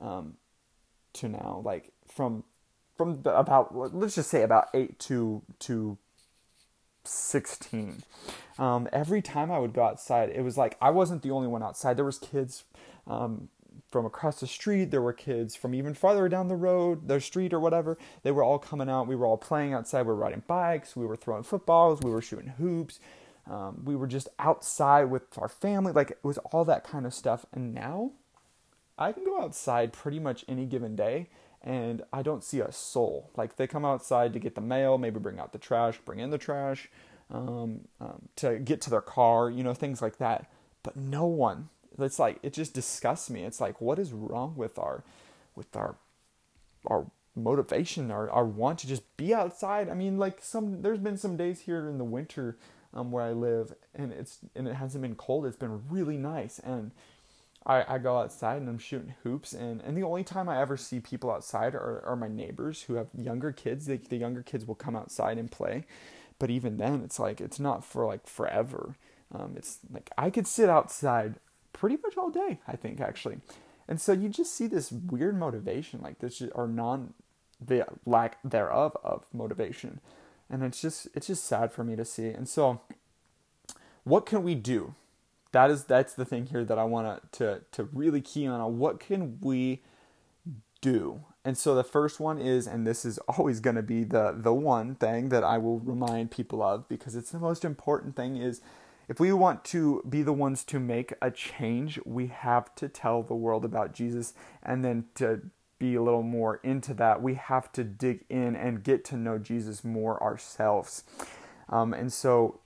um, 0.02 0.36
to 1.14 1.28
now, 1.28 1.62
like 1.66 1.92
from 2.08 2.44
from 2.98 3.22
about 3.26 3.76
let's 3.76 4.16
just 4.16 4.30
say 4.30 4.42
about 4.42 4.70
eight 4.74 4.98
to 5.00 5.44
to 5.60 5.98
16 7.04 8.04
um, 8.60 8.90
every 8.92 9.22
time 9.22 9.50
i 9.50 9.58
would 9.58 9.72
go 9.72 9.84
outside 9.84 10.30
it 10.30 10.42
was 10.42 10.58
like 10.58 10.76
i 10.82 10.90
wasn't 10.90 11.22
the 11.22 11.32
only 11.32 11.48
one 11.48 11.64
outside. 11.64 11.96
There 11.96 12.04
was 12.04 12.18
kids 12.18 12.66
um, 13.06 13.48
from 13.90 14.06
across 14.06 14.40
the 14.40 14.48
street. 14.48 14.92
There 14.92 15.02
were 15.02 15.14
kids 15.14 15.56
from 15.56 15.74
even 15.74 15.94
farther 15.94 16.28
down 16.28 16.48
the 16.48 16.56
road 16.56 17.08
the 17.08 17.22
street 17.22 17.54
or 17.54 17.60
whatever. 17.60 17.98
They 18.24 18.32
were 18.32 18.44
all 18.44 18.60
coming 18.60 18.90
out. 18.90 19.08
We 19.08 19.16
were 19.16 19.26
all 19.26 19.38
playing 19.38 19.74
outside. 19.74 20.02
We 20.02 20.08
were 20.08 20.16
riding 20.16 20.44
bikes. 20.48 20.96
We 20.96 21.06
were 21.06 21.16
throwing 21.16 21.44
footballs. 21.44 22.02
We 22.02 22.12
were 22.12 22.22
shooting 22.22 22.50
hoops 22.58 23.00
um, 23.50 23.82
we 23.86 23.96
were 23.96 24.08
just 24.08 24.27
outside 24.39 25.06
with 25.06 25.24
our 25.38 25.50
family 25.50 25.92
like 25.92 26.12
it 26.12 26.20
was 26.24 26.38
all 26.51 26.66
that 26.66 26.84
kind 26.84 27.06
of 27.06 27.13
stuff 27.13 27.46
and 27.54 27.74
now 27.74 28.12
i 28.98 29.12
can 29.12 29.24
go 29.24 29.42
outside 29.42 29.94
pretty 29.94 30.20
much 30.20 30.44
any 30.48 30.66
given 30.66 30.96
day 30.96 31.27
and 31.68 32.04
I 32.13 32.22
don't 32.22 32.44
see 32.44 32.62
a 32.62 32.72
soul. 32.72 33.30
Like 33.36 33.58
they 33.58 33.68
come 33.68 33.84
outside 33.86 34.34
to 34.34 34.39
get 34.39 34.56
the 34.56 34.62
mail, 34.62 34.98
maybe 34.98 35.20
bring 35.20 35.38
out 35.38 35.51
the 35.51 35.58
trash, 35.58 36.00
bring 36.06 36.20
in 36.20 36.30
the 36.30 36.38
trash, 36.38 36.89
um, 37.30 37.82
um, 38.00 38.30
to 38.38 38.58
get 38.60 38.80
to 38.82 38.89
their 38.89 39.01
car, 39.01 39.50
you 39.50 39.63
know, 39.63 39.74
things 39.74 40.01
like 40.01 40.18
that. 40.18 40.50
But 40.82 40.96
no 40.96 41.25
one. 41.25 41.70
It's 42.00 42.20
like 42.20 42.39
it 42.42 42.54
just 42.54 42.74
disgusts 42.74 43.30
me. 43.30 43.44
It's 43.44 43.60
like 43.60 43.82
what 43.82 44.00
is 44.00 44.13
wrong 44.13 44.54
with 44.56 44.77
our, 44.77 45.04
with 45.56 45.75
our, 45.75 45.96
our 46.86 47.08
motivation, 47.36 48.12
our 48.12 48.30
our 48.30 48.46
want 48.46 48.80
to 48.80 48.88
just 48.88 49.18
be 49.18 49.34
outside. 49.34 49.89
I 49.89 49.94
mean, 49.94 50.18
like 50.18 50.39
some 50.42 50.84
there's 50.84 51.00
been 51.00 51.18
some 51.18 51.36
days 51.36 51.62
here 51.62 51.89
in 51.89 51.98
the 51.98 52.04
winter 52.04 52.56
um, 52.94 53.12
where 53.12 53.24
I 53.24 53.32
live, 53.32 53.74
and 53.94 54.12
it's 54.12 54.39
and 54.56 54.67
it 54.67 54.75
hasn't 54.75 55.01
been 55.01 55.15
cold. 55.15 55.46
It's 55.46 55.58
been 55.58 55.88
really 55.89 56.17
nice, 56.17 56.60
and 56.60 56.91
I, 57.67 57.96
I 57.96 57.98
go 57.98 58.17
outside 58.17 58.62
and 58.62 58.70
I'm 58.70 58.79
shooting 58.79 59.13
hoops 59.24 59.51
and, 59.51 59.82
and 59.82 59.96
the 59.98 60.03
only 60.03 60.24
time 60.24 60.48
I 60.48 60.62
ever 60.62 60.77
see 60.77 61.01
people 61.01 61.29
outside 61.29 61.75
are, 61.75 62.01
are 62.06 62.15
my 62.15 62.29
neighbors 62.29 62.84
who 62.84 62.94
have 62.94 63.08
younger 63.13 63.51
kids. 63.51 63.86
The, 63.86 63.98
the 63.98 64.15
younger 64.15 64.41
kids 64.41 64.65
will 64.65 64.75
come 64.75 64.96
outside 64.96 65.38
and 65.38 65.51
play. 65.51 65.86
But 66.39 66.50
even 66.50 66.77
then 66.77 67.01
it's 67.03 67.20
like 67.20 67.41
it's 67.41 67.60
not 67.60 67.84
for 67.84 68.06
like 68.06 68.25
forever. 68.25 68.96
Um, 69.34 69.56
it's 69.58 69.79
like 69.91 70.10
I 70.17 70.29
could 70.29 70.48
sit 70.48 70.70
outside 70.70 71.36
pretty 71.74 71.98
much 72.01 72.15
all 72.15 72.29
day, 72.29 72.60
I 72.67 72.77
think 72.77 73.01
actually. 73.01 73.39
And 73.88 74.00
so 74.00 74.13
you 74.13 74.29
just 74.29 74.56
see 74.56 74.67
this 74.67 74.91
weird 74.91 75.38
motivation, 75.38 76.00
like 76.01 76.20
this 76.20 76.41
or 76.53 76.67
non 76.67 77.13
the 77.60 77.86
lack 78.06 78.38
thereof 78.44 78.96
of 79.03 79.25
motivation. 79.34 80.00
And 80.50 80.63
it's 80.63 80.82
just 80.82 81.08
it's 81.13 81.27
just 81.27 81.46
sad 81.46 81.72
for 81.72 81.84
me 81.84 81.96
to 81.96 82.06
see. 82.06 82.27
And 82.27 82.48
so 82.48 82.82
what 84.04 84.25
can 84.25 84.44
we 84.44 84.56
do 84.56 84.96
that 85.51 85.72
is 85.72 85.86
that's 85.86 86.13
the 86.13 86.25
thing 86.25 86.48
here 86.48 86.63
that 86.63 86.77
I 86.77 86.84
want 86.84 87.32
to 87.34 87.62
to 87.72 87.84
really 87.94 88.22
key 88.22 88.48
on. 88.48 88.77
What 88.77 89.00
can 89.00 89.39
we 89.42 89.82
do? 90.82 91.22
And 91.44 91.58
so 91.58 91.75
the 91.75 91.84
first 91.84 92.20
one 92.20 92.39
is, 92.39 92.68
and 92.68 92.86
this 92.86 93.06
is 93.06 93.18
always 93.27 93.60
going 93.60 93.75
to 93.75 93.82
be 93.82 94.04
the 94.04 94.36
the 94.38 94.54
one 94.54 94.96
thing 94.96 95.30
that 95.30 95.44
I 95.44 95.58
will 95.58 95.80
remind 95.80 96.32
people 96.32 96.62
of 96.62 96.88
because 96.88 97.16
it's 97.16 97.32
the 97.32 97.39
most 97.39 97.63
important 97.63 98.16
thing 98.16 98.38
is 98.38 98.62
if 99.08 99.20
we 99.20 99.32
want 99.32 99.63
to 99.66 100.04
be 100.08 100.22
the 100.22 100.34
ones 100.34 100.66
to 100.66 100.80
make 100.80 101.13
a 101.22 101.32
change, 101.32 102.00
we 102.06 102.27
have 102.27 102.75
to 102.75 102.89
tell 102.89 103.24
the 103.24 103.36
world 103.36 103.63
about 103.63 103.94
Jesus 103.94 104.34
and 104.62 104.84
then 104.84 105.06
to 105.16 105.42
be 105.80 105.96
a 105.96 106.02
little 106.02 106.24
more 106.24 106.60
into 106.64 106.94
that, 106.96 107.22
we 107.22 107.36
have 107.36 107.72
to 107.74 107.84
dig 107.84 108.26
in 108.30 108.56
and 108.56 108.84
get 108.84 109.06
to 109.06 109.18
know 109.18 109.38
Jesus 109.38 109.84
more 109.84 110.22
ourselves. 110.22 111.04
Um, 111.70 111.94
and 111.94 112.12
so 112.12 112.60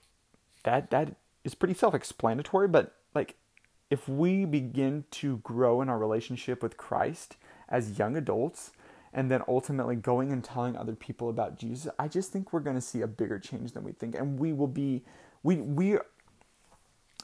that 0.64 0.92
that 0.92 1.16
is 1.44 1.56
pretty 1.56 1.74
self-explanatory, 1.74 2.68
but 2.68 2.96
like 3.14 3.36
if 3.90 4.08
we 4.08 4.46
begin 4.46 5.04
to 5.12 5.38
grow 5.38 5.82
in 5.82 5.90
our 5.90 5.98
relationship 5.98 6.64
with 6.64 6.78
Christ 6.78 7.36
as 7.68 8.00
young 8.00 8.16
adults 8.16 8.72
and 9.14 9.30
then 9.30 9.42
ultimately 9.48 9.96
going 9.96 10.32
and 10.32 10.44
telling 10.44 10.78
other 10.78 10.96
people 10.96 11.30
about 11.30 11.58
Jesus, 11.58 11.92
I 12.00 12.08
just 12.08 12.32
think 12.32 12.54
we're 12.54 12.62
going 12.62 12.78
to 12.78 12.82
see 12.82 13.02
a 13.02 13.08
bigger 13.08 13.40
change 13.40 13.74
than 13.74 13.84
we 13.84 13.92
think 13.92 14.16
and 14.16 14.40
we 14.40 14.54
will 14.54 14.68
be 14.68 15.04
we 15.44 15.58
we 15.58 15.98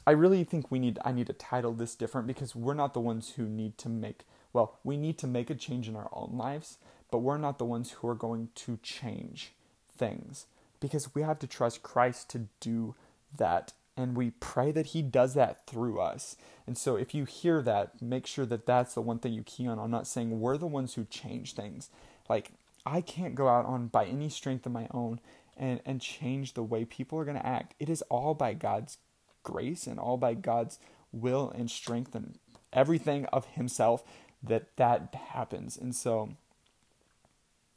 I 0.06 0.12
really 0.12 0.44
think 0.44 0.70
we 0.70 0.78
need 0.78 0.98
I 1.04 1.12
need 1.12 1.26
to 1.28 1.32
title 1.32 1.72
this 1.72 1.94
different 1.94 2.26
because 2.26 2.54
we're 2.54 2.74
not 2.74 2.94
the 2.94 3.00
ones 3.00 3.34
who 3.36 3.44
need 3.44 3.78
to 3.78 3.88
make 3.88 4.24
well, 4.52 4.78
we 4.84 4.96
need 4.96 5.18
to 5.18 5.26
make 5.26 5.50
a 5.50 5.54
change 5.54 5.88
in 5.88 5.96
our 5.96 6.08
own 6.12 6.36
lives, 6.36 6.78
but 7.10 7.18
we're 7.18 7.38
not 7.38 7.58
the 7.58 7.64
ones 7.64 7.90
who 7.92 8.08
are 8.08 8.14
going 8.14 8.48
to 8.54 8.78
change 8.82 9.52
things 9.96 10.46
because 10.80 11.14
we 11.14 11.22
have 11.22 11.38
to 11.40 11.46
trust 11.46 11.82
Christ 11.82 12.30
to 12.30 12.48
do 12.60 12.94
that 13.36 13.72
and 13.96 14.16
we 14.16 14.30
pray 14.30 14.70
that 14.70 14.86
he 14.86 15.02
does 15.02 15.34
that 15.34 15.66
through 15.66 16.00
us. 16.00 16.36
And 16.68 16.78
so 16.78 16.94
if 16.94 17.14
you 17.14 17.24
hear 17.24 17.60
that, 17.62 18.00
make 18.00 18.26
sure 18.26 18.46
that 18.46 18.64
that's 18.64 18.94
the 18.94 19.02
one 19.02 19.18
thing 19.18 19.32
you 19.32 19.42
key 19.42 19.66
on. 19.66 19.80
I'm 19.80 19.90
not 19.90 20.06
saying 20.06 20.38
we're 20.38 20.56
the 20.56 20.68
ones 20.68 20.94
who 20.94 21.04
change 21.04 21.54
things. 21.54 21.90
Like 22.28 22.52
I 22.86 23.00
can't 23.00 23.34
go 23.34 23.48
out 23.48 23.66
on 23.66 23.88
by 23.88 24.06
any 24.06 24.28
strength 24.28 24.64
of 24.66 24.72
my 24.72 24.86
own 24.92 25.20
and 25.56 25.80
and 25.84 26.00
change 26.00 26.54
the 26.54 26.62
way 26.62 26.84
people 26.84 27.18
are 27.18 27.24
going 27.24 27.36
to 27.36 27.44
act. 27.44 27.74
It 27.80 27.90
is 27.90 28.02
all 28.02 28.34
by 28.34 28.54
God's 28.54 28.98
grace 29.42 29.88
and 29.88 29.98
all 29.98 30.16
by 30.16 30.34
God's 30.34 30.78
will 31.10 31.50
and 31.50 31.68
strength 31.68 32.14
and 32.14 32.38
everything 32.72 33.24
of 33.26 33.46
himself 33.46 34.04
that 34.42 34.76
that 34.76 35.14
happens. 35.14 35.76
And 35.76 35.94
so 35.94 36.30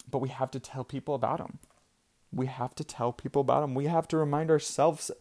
but 0.09 0.19
we 0.19 0.29
have 0.29 0.51
to 0.51 0.59
tell 0.59 0.83
people 0.83 1.15
about 1.15 1.39
him. 1.39 1.59
We 2.33 2.47
have 2.47 2.75
to 2.75 2.83
tell 2.83 3.11
people 3.11 3.41
about 3.41 3.63
him. 3.63 3.75
We 3.75 3.85
have 3.85 4.07
to 4.09 4.17
remind 4.17 4.49
ourselves 4.49 5.11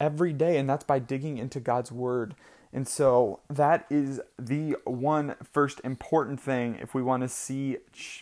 every 0.00 0.32
day, 0.32 0.56
and 0.56 0.68
that's 0.68 0.84
by 0.84 0.98
digging 0.98 1.38
into 1.38 1.60
God's 1.60 1.90
Word. 1.90 2.34
And 2.72 2.86
so 2.86 3.40
that 3.48 3.86
is 3.88 4.20
the 4.38 4.76
one 4.84 5.34
first 5.52 5.80
important 5.84 6.40
thing 6.40 6.78
if 6.80 6.94
we 6.94 7.02
want 7.02 7.22
to 7.22 7.28
see, 7.28 7.78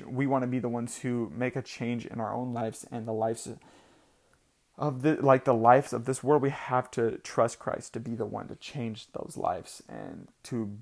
we 0.06 0.26
want 0.26 0.44
to 0.44 0.48
be 0.48 0.60
the 0.60 0.68
ones 0.68 0.98
who 0.98 1.32
make 1.34 1.56
a 1.56 1.62
change 1.62 2.06
in 2.06 2.20
our 2.20 2.32
own 2.32 2.54
lives 2.54 2.86
and 2.90 3.08
the 3.08 3.12
lives 3.12 3.48
of 4.78 5.02
the 5.02 5.14
like 5.16 5.44
the 5.44 5.54
lives 5.54 5.92
of 5.92 6.04
this 6.04 6.22
world. 6.22 6.42
We 6.42 6.50
have 6.50 6.90
to 6.92 7.18
trust 7.18 7.58
Christ 7.58 7.92
to 7.94 8.00
be 8.00 8.14
the 8.14 8.24
one 8.24 8.46
to 8.48 8.54
change 8.54 9.08
those 9.12 9.36
lives 9.36 9.82
and 9.88 10.28
to 10.44 10.78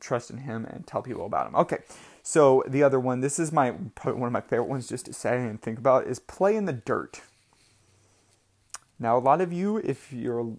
trust 0.00 0.30
in 0.30 0.38
Him 0.38 0.64
and 0.64 0.86
tell 0.86 1.02
people 1.02 1.26
about 1.26 1.46
Him. 1.46 1.54
Okay, 1.56 1.78
so 2.22 2.62
the 2.66 2.82
other 2.82 3.00
one, 3.00 3.20
this 3.20 3.38
is 3.38 3.52
my 3.52 3.70
one 3.70 4.26
of 4.26 4.32
my 4.32 4.40
favorite 4.40 4.68
ones 4.68 4.88
just 4.88 5.06
to 5.06 5.12
say 5.12 5.36
and 5.36 5.60
think 5.60 5.78
about 5.78 6.06
is 6.06 6.18
play 6.18 6.56
in 6.56 6.66
the 6.66 6.72
dirt. 6.72 7.22
Now, 8.98 9.16
a 9.16 9.18
lot 9.18 9.40
of 9.40 9.52
you, 9.52 9.78
if 9.78 10.12
you're, 10.12 10.52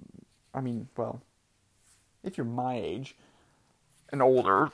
I 0.53 0.62
mean, 0.62 0.88
well, 0.98 1.21
if 2.24 2.38
you're 2.38 2.45
my 2.45 2.75
age 2.75 3.15
and 4.12 4.21
older, 4.21 4.71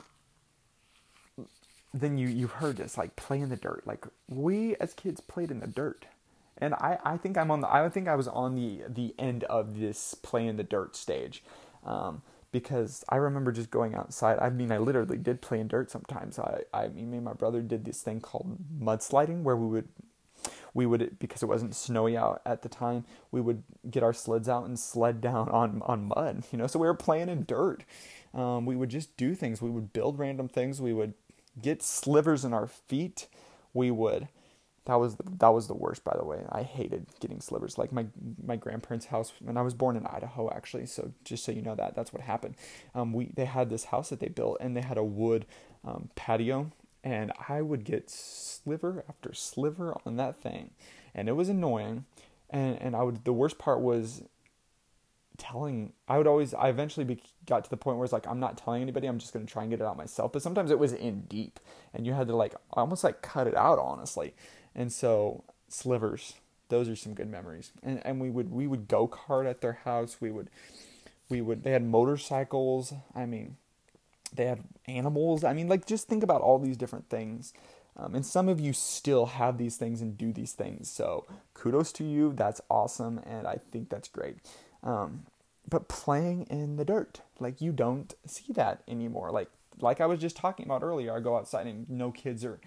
then 1.92 2.18
you 2.18 2.28
you've 2.28 2.52
heard 2.52 2.76
this 2.76 2.98
like 2.98 3.16
play 3.16 3.40
in 3.40 3.48
the 3.48 3.56
dirt. 3.56 3.86
Like 3.86 4.06
we 4.28 4.76
as 4.76 4.94
kids 4.94 5.20
played 5.20 5.50
in 5.50 5.60
the 5.60 5.66
dirt, 5.66 6.06
and 6.58 6.74
I 6.74 6.98
I 7.04 7.16
think 7.16 7.38
I'm 7.38 7.50
on 7.50 7.60
the 7.60 7.68
I 7.68 7.88
think 7.88 8.08
I 8.08 8.14
was 8.14 8.28
on 8.28 8.54
the 8.54 8.82
the 8.88 9.14
end 9.18 9.44
of 9.44 9.78
this 9.78 10.14
play 10.14 10.46
in 10.46 10.56
the 10.56 10.64
dirt 10.64 10.96
stage. 10.96 11.42
Um, 11.84 12.22
because 12.50 13.04
I 13.08 13.16
remember 13.16 13.52
just 13.52 13.70
going 13.70 13.94
outside. 13.94 14.38
I 14.40 14.50
mean, 14.50 14.72
I 14.72 14.78
literally 14.78 15.18
did 15.18 15.42
play 15.42 15.60
in 15.60 15.68
dirt 15.68 15.90
sometimes. 15.90 16.38
I, 16.38 16.62
I 16.72 16.88
mean, 16.88 17.10
me 17.10 17.18
and 17.18 17.24
my 17.24 17.34
brother 17.34 17.60
did 17.60 17.84
this 17.84 18.02
thing 18.02 18.20
called 18.20 18.56
mudsliding, 18.80 19.42
where 19.42 19.56
we 19.56 19.66
would 19.66 19.88
we 20.74 20.86
would 20.86 21.18
because 21.18 21.42
it 21.42 21.46
wasn't 21.46 21.74
snowy 21.74 22.16
out 22.16 22.40
at 22.46 22.62
the 22.62 22.68
time 22.68 23.04
we 23.32 23.40
would 23.40 23.62
get 23.90 24.02
our 24.02 24.12
sleds 24.12 24.48
out 24.48 24.64
and 24.64 24.78
sled 24.78 25.20
down 25.20 25.48
on 25.48 25.82
on 25.84 26.06
mud 26.06 26.44
you 26.52 26.58
know? 26.58 26.66
So 26.66 26.78
we 26.78 26.86
were 26.86 26.94
playing 26.94 27.28
in 27.28 27.44
dirt. 27.44 27.84
Um, 28.34 28.66
we 28.66 28.76
would 28.76 28.90
just 28.90 29.16
do 29.16 29.34
things. 29.34 29.60
We 29.62 29.70
would 29.70 29.92
build 29.92 30.18
random 30.18 30.48
things. 30.48 30.80
We 30.80 30.92
would 30.92 31.14
get 31.60 31.82
slivers 31.82 32.44
in 32.44 32.52
our 32.52 32.66
feet. 32.66 33.26
We 33.72 33.90
would 33.90 34.28
that 34.88 34.96
was 34.96 35.14
the, 35.14 35.22
that 35.38 35.48
was 35.48 35.68
the 35.68 35.74
worst 35.74 36.02
by 36.02 36.16
the 36.18 36.24
way 36.24 36.42
i 36.50 36.62
hated 36.62 37.06
getting 37.20 37.40
slivers 37.40 37.78
like 37.78 37.92
my 37.92 38.06
my 38.44 38.56
grandparents 38.56 39.06
house 39.06 39.32
and 39.46 39.56
i 39.58 39.62
was 39.62 39.74
born 39.74 39.96
in 39.96 40.04
idaho 40.06 40.50
actually 40.50 40.86
so 40.86 41.12
just 41.24 41.44
so 41.44 41.52
you 41.52 41.62
know 41.62 41.76
that 41.76 41.94
that's 41.94 42.12
what 42.12 42.22
happened 42.22 42.56
um, 42.96 43.12
we 43.12 43.30
they 43.34 43.44
had 43.44 43.70
this 43.70 43.84
house 43.84 44.08
that 44.08 44.18
they 44.18 44.28
built 44.28 44.56
and 44.60 44.76
they 44.76 44.82
had 44.82 44.98
a 44.98 45.04
wood 45.04 45.46
um, 45.84 46.10
patio 46.16 46.72
and 47.04 47.32
I 47.48 47.62
would 47.62 47.84
get 47.84 48.10
sliver 48.10 49.04
after 49.08 49.32
sliver 49.32 49.96
on 50.04 50.16
that 50.16 50.36
thing, 50.36 50.70
and 51.14 51.28
it 51.28 51.32
was 51.32 51.48
annoying. 51.48 52.04
And 52.50 52.80
and 52.80 52.96
I 52.96 53.02
would 53.02 53.24
the 53.24 53.32
worst 53.32 53.58
part 53.58 53.80
was 53.80 54.22
telling. 55.36 55.92
I 56.08 56.18
would 56.18 56.26
always. 56.26 56.54
I 56.54 56.68
eventually 56.68 57.04
be, 57.04 57.22
got 57.46 57.64
to 57.64 57.70
the 57.70 57.76
point 57.76 57.98
where 57.98 58.04
it's 58.04 58.12
like 58.12 58.26
I'm 58.26 58.40
not 58.40 58.58
telling 58.58 58.82
anybody. 58.82 59.06
I'm 59.06 59.18
just 59.18 59.32
going 59.32 59.46
to 59.46 59.52
try 59.52 59.62
and 59.62 59.70
get 59.70 59.80
it 59.80 59.84
out 59.84 59.96
myself. 59.96 60.32
But 60.32 60.42
sometimes 60.42 60.70
it 60.70 60.78
was 60.78 60.92
in 60.92 61.22
deep, 61.22 61.60
and 61.94 62.06
you 62.06 62.12
had 62.12 62.26
to 62.28 62.36
like 62.36 62.54
almost 62.72 63.04
like 63.04 63.22
cut 63.22 63.46
it 63.46 63.56
out 63.56 63.78
honestly. 63.78 64.34
And 64.78 64.90
so 64.90 65.44
slivers, 65.68 66.34
those 66.70 66.88
are 66.88 66.96
some 66.96 67.12
good 67.12 67.28
memories. 67.28 67.72
And 67.82 68.00
and 68.06 68.18
we 68.18 68.30
would 68.30 68.50
we 68.50 68.66
would 68.66 68.88
go 68.88 69.06
kart 69.06 69.46
at 69.46 69.60
their 69.60 69.80
house. 69.84 70.18
We 70.20 70.30
would 70.30 70.48
we 71.28 71.42
would 71.42 71.64
they 71.64 71.72
had 71.72 71.84
motorcycles. 71.84 72.94
I 73.14 73.26
mean 73.26 73.56
they 74.34 74.46
had 74.46 74.60
animals. 74.86 75.44
I 75.44 75.52
mean, 75.52 75.68
like, 75.68 75.86
just 75.86 76.08
think 76.08 76.22
about 76.22 76.42
all 76.42 76.58
these 76.58 76.76
different 76.76 77.08
things. 77.08 77.52
Um, 77.96 78.14
and 78.14 78.24
some 78.24 78.48
of 78.48 78.60
you 78.60 78.72
still 78.72 79.26
have 79.26 79.58
these 79.58 79.76
things 79.76 80.00
and 80.00 80.16
do 80.16 80.32
these 80.32 80.52
things. 80.52 80.88
So 80.88 81.26
kudos 81.54 81.92
to 81.92 82.04
you. 82.04 82.32
That's 82.32 82.60
awesome. 82.70 83.20
And 83.26 83.46
I 83.46 83.56
think 83.56 83.88
that's 83.88 84.08
great. 84.08 84.36
Um, 84.84 85.24
but 85.68 85.88
playing 85.88 86.44
in 86.44 86.76
the 86.76 86.84
dirt, 86.84 87.20
like 87.40 87.60
you 87.60 87.72
don't 87.72 88.14
see 88.24 88.52
that 88.52 88.82
anymore. 88.86 89.30
Like, 89.32 89.50
like 89.80 90.00
I 90.00 90.06
was 90.06 90.20
just 90.20 90.36
talking 90.36 90.64
about 90.66 90.82
earlier, 90.82 91.16
I 91.16 91.20
go 91.20 91.36
outside 91.36 91.66
and 91.66 91.90
no 91.90 92.12
kids 92.12 92.44
are 92.44 92.60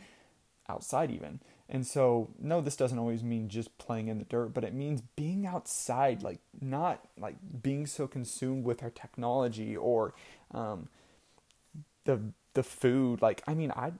outside 0.67 1.11
even. 1.11 1.39
And 1.73 1.87
so, 1.87 2.29
no, 2.37 2.59
this 2.59 2.75
doesn't 2.75 2.99
always 2.99 3.23
mean 3.23 3.47
just 3.47 3.77
playing 3.77 4.09
in 4.09 4.19
the 4.19 4.25
dirt, 4.25 4.53
but 4.53 4.65
it 4.65 4.73
means 4.73 5.01
being 5.15 5.47
outside, 5.47 6.21
like 6.21 6.39
not 6.59 7.07
like 7.17 7.37
being 7.63 7.87
so 7.87 8.07
consumed 8.07 8.65
with 8.65 8.83
our 8.83 8.89
technology 8.89 9.77
or 9.77 10.13
um, 10.53 10.89
the 12.03 12.19
the 12.53 12.63
food. 12.63 13.21
Like, 13.21 13.41
I 13.47 13.53
mean, 13.53 13.71
I 13.71 13.93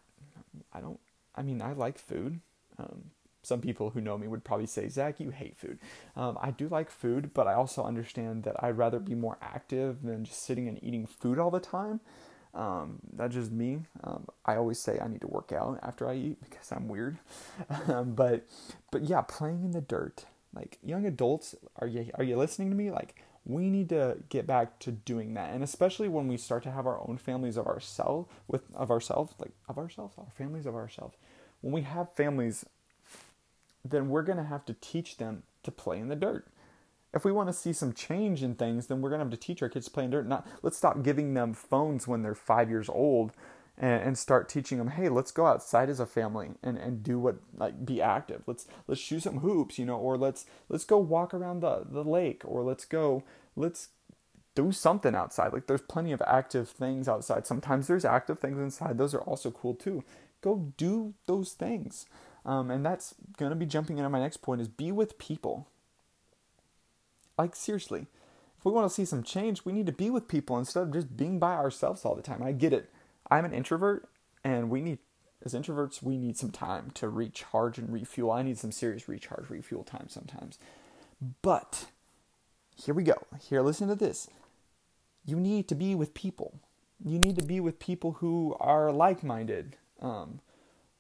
I 0.74 0.82
don't. 0.82 1.00
I 1.36 1.44
mean, 1.44 1.62
I 1.62 1.72
like 1.74 1.98
food. 1.98 2.42
Um, 2.78 3.12
some 3.44 3.62
people 3.62 3.92
who 3.92 4.02
know 4.02 4.18
me 4.18 4.28
would 4.28 4.44
probably 4.44 4.66
say, 4.68 4.90
Zach, 4.90 5.20
you 5.20 5.30
hate 5.32 5.56
food. 5.56 5.80
Um, 6.16 6.38
I 6.42 6.52
do 6.52 6.68
like 6.68 6.92
food, 6.92 7.32
but 7.34 7.48
I 7.48 7.54
also 7.54 7.84
understand 7.84 8.44
that 8.44 8.62
I'd 8.64 8.78
rather 8.78 9.00
be 9.00 9.16
more 9.16 9.38
active 9.42 10.04
than 10.04 10.26
just 10.26 10.44
sitting 10.44 10.68
and 10.68 10.78
eating 10.84 11.08
food 11.08 11.40
all 11.40 11.50
the 11.50 11.60
time. 11.60 12.02
Um, 12.54 13.00
that's 13.14 13.34
just 13.34 13.52
me. 13.52 13.80
Um, 14.04 14.28
I 14.46 14.56
always 14.56 14.80
say 14.80 15.00
I 15.00 15.08
need 15.08 15.22
to 15.22 15.28
work 15.28 15.52
out 15.52 15.80
after 15.82 16.08
I 16.08 16.16
eat 16.16 16.42
because 16.42 16.72
I'm 16.72 16.88
weird. 16.88 17.18
um, 17.88 18.14
but 18.14 18.46
but 18.92 19.04
yeah, 19.04 19.22
playing 19.22 19.64
in 19.64 19.72
the 19.72 19.82
dirt. 19.82 20.26
Like 20.54 20.78
young 20.84 21.06
adults, 21.06 21.56
are 21.78 21.88
you 21.88 22.12
are 22.16 22.24
you 22.24 22.36
listening 22.38 22.70
to 22.70 22.76
me? 22.76 22.92
Like 22.92 23.16
we 23.46 23.70
need 23.70 23.90
to 23.90 24.18
get 24.30 24.46
back 24.46 24.80
to 24.80 24.92
doing 24.92 25.34
that, 25.36 25.54
and 25.54 25.64
especially 25.64 26.10
when 26.10 26.28
we 26.28 26.36
start 26.38 26.64
to 26.64 26.72
have 26.72 26.86
our 26.86 27.00
own 27.08 27.18
families 27.18 27.56
of 27.56 27.68
ourselves 27.68 28.30
with 28.48 28.64
of 28.76 28.92
ourselves, 28.92 29.34
like 29.40 29.54
of 29.70 29.78
ourselves, 29.78 30.16
our 30.18 30.32
families 30.38 30.66
of 30.66 30.76
ourselves. 30.76 31.16
When 31.62 31.72
we 31.74 31.84
have 31.84 32.14
families, 32.16 32.66
then 33.86 34.10
we're 34.10 34.24
gonna 34.24 34.44
have 34.44 34.66
to 34.66 34.76
teach 34.82 35.18
them 35.18 35.44
to 35.64 35.72
play 35.72 36.00
in 36.00 36.10
the 36.10 36.16
dirt 36.18 36.51
if 37.14 37.26
we 37.26 37.32
want 37.32 37.50
to 37.50 37.54
see 37.54 37.74
some 37.74 37.94
change 37.94 38.44
in 38.44 38.56
things, 38.56 38.88
then 38.88 39.02
we're 39.02 39.10
going 39.10 39.20
to 39.20 39.26
have 39.26 39.32
to 39.32 39.38
teach 39.38 39.62
our 39.62 39.70
kids 39.70 39.86
to 39.86 39.92
play 39.92 40.06
in 40.06 40.12
dirt. 40.12 40.28
Not 40.28 40.48
let's 40.62 40.78
stop 40.78 41.04
giving 41.04 41.34
them 41.34 41.54
phones 41.54 42.08
when 42.08 42.22
they're 42.22 42.36
five 42.36 42.70
years 42.70 42.90
old, 42.90 43.32
and, 43.78 44.02
and 44.04 44.18
start 44.18 44.48
teaching 44.48 44.78
them. 44.78 44.90
Hey, 44.90 45.10
let's 45.10 45.32
go 45.32 45.48
outside 45.48 45.90
as 45.90 46.00
a 46.00 46.06
family 46.06 46.52
and, 46.64 46.78
and 46.78 47.04
do 47.04 47.20
what 47.20 47.38
like 47.58 47.86
be 47.86 48.02
active. 48.02 48.44
Let's 48.46 48.68
let's 48.88 49.02
shoot 49.02 49.24
some 49.24 49.40
hoops, 49.40 49.78
you 49.80 49.86
know, 49.86 49.98
or 49.98 50.18
let's 50.18 50.46
let's 50.70 50.86
go 50.86 50.98
walk 50.98 51.34
around 51.34 51.62
the 51.62 51.84
the 51.90 52.04
lake, 52.04 52.44
or 52.46 52.64
let's 52.64 52.86
go 52.86 53.24
let's 53.56 53.90
do 54.54 54.72
something 54.72 55.16
outside. 55.16 55.52
Like 55.52 55.68
there's 55.68 55.82
plenty 55.82 56.12
of 56.12 56.22
active 56.28 56.70
things 56.70 57.08
outside. 57.08 57.48
Sometimes 57.48 57.88
there's 57.88 58.06
active 58.06 58.40
things 58.40 58.60
inside. 58.60 58.98
Those 58.98 59.14
are 59.14 59.22
also 59.22 59.52
cool 59.52 59.74
too. 59.74 60.04
Go 60.42 60.74
do 60.78 61.14
those 61.26 61.54
things. 61.54 62.06
Um, 62.44 62.72
and 62.72 62.86
that's 62.86 63.16
gonna 63.38 63.56
be 63.56 63.66
jumping 63.66 63.98
into 63.98 64.10
my 64.10 64.20
next 64.20 64.38
point 64.38 64.62
is 64.62 64.68
be 64.68 64.92
with 64.92 65.18
people 65.18 65.68
like, 67.42 67.56
seriously, 67.56 68.08
if 68.58 68.66
we 68.66 68.72
want 68.72 68.88
to 68.88 68.94
see 68.94 69.06
some 69.06 69.24
change, 69.24 69.66
we 69.66 69.74
need 69.74 69.88
to 69.88 69.92
be 69.92 70.10
with 70.10 70.28
people 70.28 70.58
instead 70.58 70.84
of 70.84 70.94
just 70.94 71.18
being 71.18 71.40
by 71.40 71.54
ourselves 71.54 72.06
all 72.06 72.16
the 72.16 72.22
time. 72.22 72.44
I 72.44 72.52
get 72.52 72.74
it. 72.74 72.92
I'm 73.30 73.46
an 73.46 73.54
introvert, 73.54 74.08
and 74.44 74.70
we 74.70 74.82
need, 74.82 75.00
as 75.44 75.54
introverts, 75.54 76.04
we 76.04 76.18
need 76.18 76.38
some 76.38 76.52
time 76.52 76.92
to 76.96 77.10
recharge 77.10 77.78
and 77.80 77.92
refuel. 77.92 78.32
I 78.32 78.44
need 78.44 78.60
some 78.60 78.72
serious 78.72 79.08
recharge, 79.08 79.50
refuel 79.50 79.84
time 79.84 80.08
sometimes. 80.10 80.60
But 81.42 81.88
here 82.76 82.94
we 82.94 83.04
go. 83.04 83.26
Here, 83.40 83.62
listen 83.62 83.88
to 83.88 83.96
this. 83.96 84.30
You 85.26 85.38
need 85.38 85.68
to 85.70 85.76
be 85.76 85.96
with 85.96 86.14
people. 86.14 86.60
You 87.04 87.18
need 87.18 87.38
to 87.38 87.44
be 87.44 87.60
with 87.60 87.80
people 87.80 88.14
who 88.14 88.56
are 88.60 88.92
like 88.92 89.24
minded. 89.24 89.78
Um, 90.00 90.42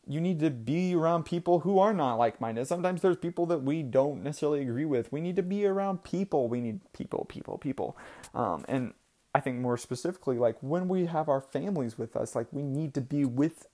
you 0.08 0.20
need 0.20 0.39
to 0.39 0.50
be 0.50 0.96
around 0.96 1.25
people 1.25 1.60
who 1.60 1.79
are 1.79 1.93
not 1.93 2.15
like 2.15 2.41
minded. 2.41 2.67
Sometimes 2.67 3.01
there's 3.01 3.17
people 3.17 3.46
that 3.48 3.60
we 3.63 3.84
don't 3.84 4.24
necessarily 4.24 4.62
agree 4.62 4.86
with. 4.86 5.12
We 5.12 5.22
need 5.22 5.36
to 5.36 5.43
be 5.43 5.65
around 5.65 6.03
people. 6.03 6.48
We 6.48 6.60
need 6.60 6.79
people, 6.93 7.25
people, 7.25 7.58
people. 7.58 7.98
Um, 8.34 8.65
and 8.67 8.93
I 9.34 9.39
think 9.39 9.60
more 9.60 9.77
specifically, 9.77 10.38
like 10.38 10.58
when 10.62 10.88
we 10.88 11.05
have 11.05 11.29
our 11.29 11.41
families 11.41 11.98
with 11.98 12.15
us, 12.15 12.36
like 12.36 12.47
we 12.52 12.63
need 12.63 12.93
to 12.95 13.02
be 13.02 13.25
with 13.25 13.67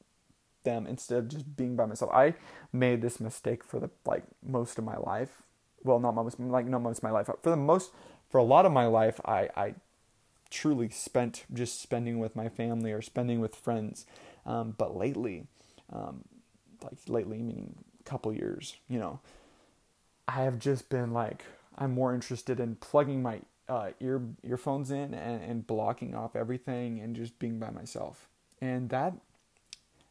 them 0.64 0.86
instead 0.86 1.20
of 1.20 1.28
just 1.30 1.56
being 1.56 1.76
by 1.76 1.86
myself. 1.86 2.12
I 2.14 2.36
made 2.74 3.02
this 3.02 3.20
mistake 3.20 3.64
for 3.64 3.80
the 3.80 3.90
like 4.06 4.24
most 4.46 4.78
of 4.78 4.84
my 4.84 4.98
life. 4.98 5.42
Well, 5.84 6.00
not 6.00 6.14
most, 6.14 6.40
like 6.40 6.66
not 6.66 6.82
most 6.82 6.98
of 6.98 7.04
my 7.04 7.12
life. 7.12 7.30
For 7.42 7.50
the 7.50 7.56
most, 7.56 7.92
for 8.30 8.38
a 8.38 8.44
lot 8.44 8.66
of 8.66 8.72
my 8.74 8.86
life, 8.86 9.22
I, 9.24 9.50
I 9.56 9.76
truly 10.50 10.90
spent 10.90 11.46
just 11.54 11.82
spending 11.82 12.20
with 12.20 12.36
my 12.36 12.50
family 12.50 12.92
or 12.92 13.02
spending 13.02 13.40
with 13.40 13.56
friends. 13.56 14.06
Um, 14.46 14.76
but 14.78 14.96
lately, 14.96 15.48
um, 15.92 16.24
like 16.84 16.98
lately, 17.08 17.38
meaning 17.38 17.76
a 18.00 18.04
couple 18.04 18.34
years, 18.34 18.76
you 18.90 19.00
know, 19.00 19.20
I 20.28 20.44
have 20.44 20.60
just 20.60 20.90
been 20.90 21.12
like, 21.14 21.44
I'm 21.78 21.94
more 21.94 22.14
interested 22.14 22.60
in 22.60 22.76
plugging 22.76 23.22
my 23.22 23.42
uh, 23.70 23.92
ear 24.00 24.22
earphones 24.44 24.92
in 24.92 25.14
and, 25.14 25.44
and 25.44 25.68
blocking 25.68 26.16
off 26.16 26.36
everything 26.36 27.00
and 27.00 27.16
just 27.16 27.38
being 27.40 27.60
by 27.60 27.70
myself. 27.70 28.28
And 28.62 28.90
that 28.90 29.14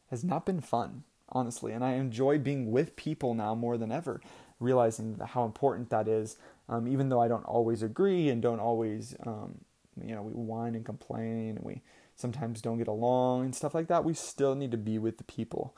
has 0.09 0.23
not 0.23 0.45
been 0.45 0.61
fun, 0.61 1.03
honestly. 1.29 1.73
And 1.73 1.83
I 1.83 1.93
enjoy 1.93 2.37
being 2.37 2.71
with 2.71 2.95
people 2.95 3.33
now 3.33 3.55
more 3.55 3.77
than 3.77 3.91
ever, 3.91 4.21
realizing 4.59 5.19
how 5.25 5.43
important 5.45 5.89
that 5.89 6.07
is. 6.07 6.37
Um, 6.69 6.87
even 6.87 7.09
though 7.09 7.21
I 7.21 7.27
don't 7.27 7.45
always 7.45 7.81
agree 7.81 8.29
and 8.29 8.41
don't 8.41 8.59
always, 8.59 9.15
um, 9.25 9.59
you 10.01 10.13
know, 10.13 10.21
we 10.21 10.33
whine 10.33 10.75
and 10.75 10.85
complain 10.85 11.57
and 11.57 11.63
we 11.63 11.81
sometimes 12.17 12.61
don't 12.61 12.79
get 12.79 12.87
along 12.87 13.45
and 13.45 13.55
stuff 13.55 13.73
like 13.73 13.87
that, 13.87 14.03
we 14.03 14.13
still 14.13 14.55
need 14.55 14.71
to 14.71 14.77
be 14.77 14.97
with 14.97 15.17
the 15.17 15.23
people 15.23 15.73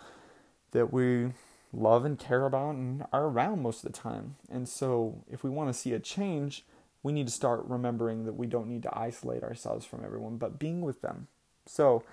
that 0.71 0.91
we 0.91 1.31
love 1.71 2.05
and 2.05 2.17
care 2.17 2.45
about 2.45 2.75
and 2.75 3.05
are 3.13 3.25
around 3.25 3.61
most 3.61 3.83
of 3.85 3.91
the 3.91 3.97
time. 3.97 4.37
And 4.49 4.67
so, 4.67 5.23
if 5.29 5.43
we 5.43 5.49
want 5.49 5.69
to 5.69 5.79
see 5.79 5.93
a 5.93 5.99
change, 5.99 6.65
we 7.03 7.11
need 7.11 7.27
to 7.27 7.33
start 7.33 7.63
remembering 7.65 8.25
that 8.25 8.33
we 8.33 8.47
don't 8.47 8.67
need 8.67 8.83
to 8.83 8.97
isolate 8.97 9.43
ourselves 9.43 9.85
from 9.85 10.03
everyone, 10.03 10.37
but 10.37 10.57
being 10.57 10.81
with 10.81 11.01
them. 11.01 11.27
So, 11.65 12.03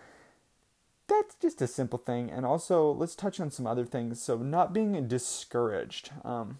that's 1.08 1.36
just 1.36 1.62
a 1.62 1.68
simple 1.68 1.98
thing. 1.98 2.30
And 2.30 2.44
also, 2.44 2.90
let's 2.92 3.14
touch 3.14 3.38
on 3.38 3.50
some 3.50 3.66
other 3.66 3.84
things. 3.84 4.20
So, 4.20 4.36
not 4.38 4.72
being 4.72 5.06
discouraged. 5.06 6.10
Um, 6.24 6.58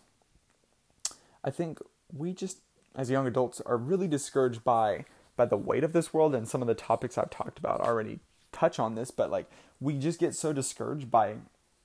I 1.45 1.51
think 1.51 1.81
we 2.13 2.33
just, 2.33 2.59
as 2.95 3.11
young 3.11 3.27
adults, 3.27 3.61
are 3.67 3.77
really 3.77 4.09
discouraged 4.09 4.65
by 4.65 5.05
by 5.37 5.45
the 5.45 5.57
weight 5.57 5.85
of 5.85 5.93
this 5.93 6.13
world 6.13 6.35
and 6.35 6.49
some 6.49 6.63
of 6.63 6.69
the 6.69 6.75
topics 6.75 7.19
I've 7.19 7.31
talked 7.31 7.59
about 7.59 7.81
already 7.81 8.21
touch 8.53 8.79
on 8.79 8.95
this, 8.95 9.11
but 9.11 9.31
like 9.31 9.51
we 9.81 9.99
just 9.99 10.19
get 10.19 10.35
so 10.35 10.53
discouraged 10.53 11.11
by 11.11 11.37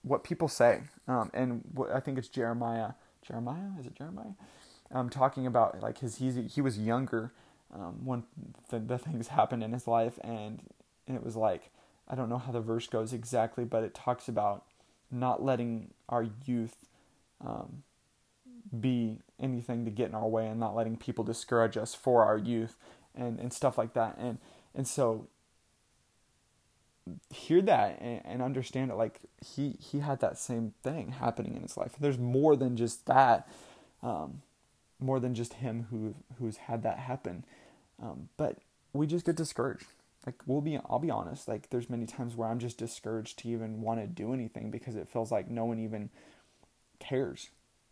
what 0.04 0.24
people 0.24 0.48
say. 0.48 0.82
Um, 1.08 1.30
and 1.34 1.62
what, 1.74 1.92
I 1.92 2.00
think 2.00 2.18
it's 2.18 2.28
Jeremiah. 2.28 2.92
Jeremiah 3.26 3.72
is 3.80 3.86
it 3.86 3.96
Jeremiah? 3.96 4.34
Um, 4.92 5.10
talking 5.10 5.46
about 5.46 5.82
like 5.82 6.00
his 6.00 6.18
he's 6.18 6.54
he 6.54 6.62
was 6.62 6.80
younger 6.80 7.32
um, 7.74 8.02
when 8.04 8.24
the, 8.70 8.98
things 8.98 9.30
happened 9.30 9.64
in 9.64 9.74
his 9.74 9.88
life, 9.88 10.20
and 10.24 10.62
and 11.08 11.16
it 11.16 11.24
was 11.24 11.36
like 11.36 11.70
I 12.08 12.16
don't 12.16 12.30
know 12.30 12.38
how 12.38 12.52
the 12.52 12.62
verse 12.62 12.88
goes 12.88 13.14
exactly, 13.14 13.64
but 13.64 13.84
it 13.84 13.94
talks 13.94 14.28
about 14.28 14.66
not 15.12 15.44
letting 15.44 15.92
our 16.10 16.28
youth 16.46 16.76
um, 17.46 17.84
be 18.80 19.20
anything 19.40 19.86
to 19.86 19.92
get 19.92 20.10
in 20.10 20.16
our 20.16 20.28
way 20.28 20.48
and 20.48 20.60
not 20.60 20.76
letting 20.76 20.96
people 20.96 21.24
discourage 21.24 21.78
us 21.78 21.94
for 21.94 22.24
our 22.24 22.38
youth 22.38 22.78
and, 23.16 23.40
and 23.40 23.52
stuff 23.54 23.78
like 23.78 23.94
that. 23.94 24.18
And, 24.18 24.38
and 24.76 24.88
so 24.88 25.28
hear 27.30 27.62
that 27.62 28.00
and, 28.02 28.22
and 28.24 28.42
understand 28.42 28.92
it. 28.92 28.96
Like 28.96 29.20
he, 29.46 29.78
he 29.80 30.00
had 30.00 30.20
that 30.22 30.38
same 30.38 30.74
thing 30.84 31.14
happening 31.20 31.56
in 31.56 31.62
his 31.62 31.78
life. 31.78 31.94
There's 32.00 32.18
more 32.18 32.56
than 32.56 32.78
just 32.78 33.06
that, 33.08 33.48
um, 34.02 34.42
more 35.00 35.20
than 35.20 35.34
just 35.34 35.56
him 35.56 35.88
who, 35.90 36.16
who's 36.40 36.58
had 36.58 36.84
that 36.84 37.00
happen. 37.00 37.44
Um, 38.02 38.30
but 38.38 38.58
we 38.94 39.08
just 39.08 39.26
get 39.26 39.36
discouraged. 39.36 39.86
Like 40.26 40.36
we'll 40.46 40.62
be, 40.62 40.78
I'll 40.90 41.00
be 41.00 41.10
honest. 41.10 41.48
Like 41.48 41.70
there's 41.70 41.90
many 41.90 42.06
times 42.06 42.36
where 42.36 42.48
I'm 42.48 42.60
just 42.60 42.78
discouraged 42.78 43.40
to 43.40 43.50
even 43.50 43.82
want 43.82 44.00
to 44.00 44.08
do 44.08 44.34
anything 44.34 44.70
because 44.70 44.96
it 44.96 45.10
feels 45.10 45.32
like 45.32 45.50
no 45.50 45.66
one 45.66 45.80
even 45.80 46.10
cares. 47.00 47.50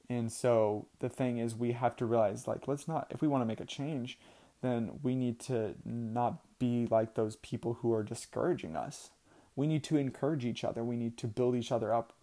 And 0.10 0.32
so 0.32 0.88
the 1.00 1.10
thing 1.10 1.38
is, 1.38 1.56
we 1.56 1.74
have 1.74 1.96
to 1.98 2.06
realize, 2.06 2.48
like, 2.48 2.68
let's 2.68 2.88
not, 2.88 3.08
if 3.12 3.22
we 3.22 3.28
want 3.28 3.44
to 3.44 3.46
make 3.46 3.60
a 3.60 3.66
change, 3.66 4.18
then 4.62 5.00
we 5.02 5.16
need 5.16 5.40
to 5.42 5.76
not 5.86 6.40
be 6.60 6.88
like 6.90 7.16
those 7.16 7.38
people 7.38 7.76
who 7.82 7.94
are 7.94 8.04
discouraging 8.04 8.76
us. 8.76 9.12
We 9.56 9.68
need 9.68 9.84
to 9.86 9.98
encourage 9.98 10.46
each 10.46 10.64
other. 10.64 10.84
We 10.84 10.98
need 10.98 11.18
to 11.18 11.28
build 11.28 11.56
each 11.56 11.72
other 11.72 11.94
up 11.94 12.14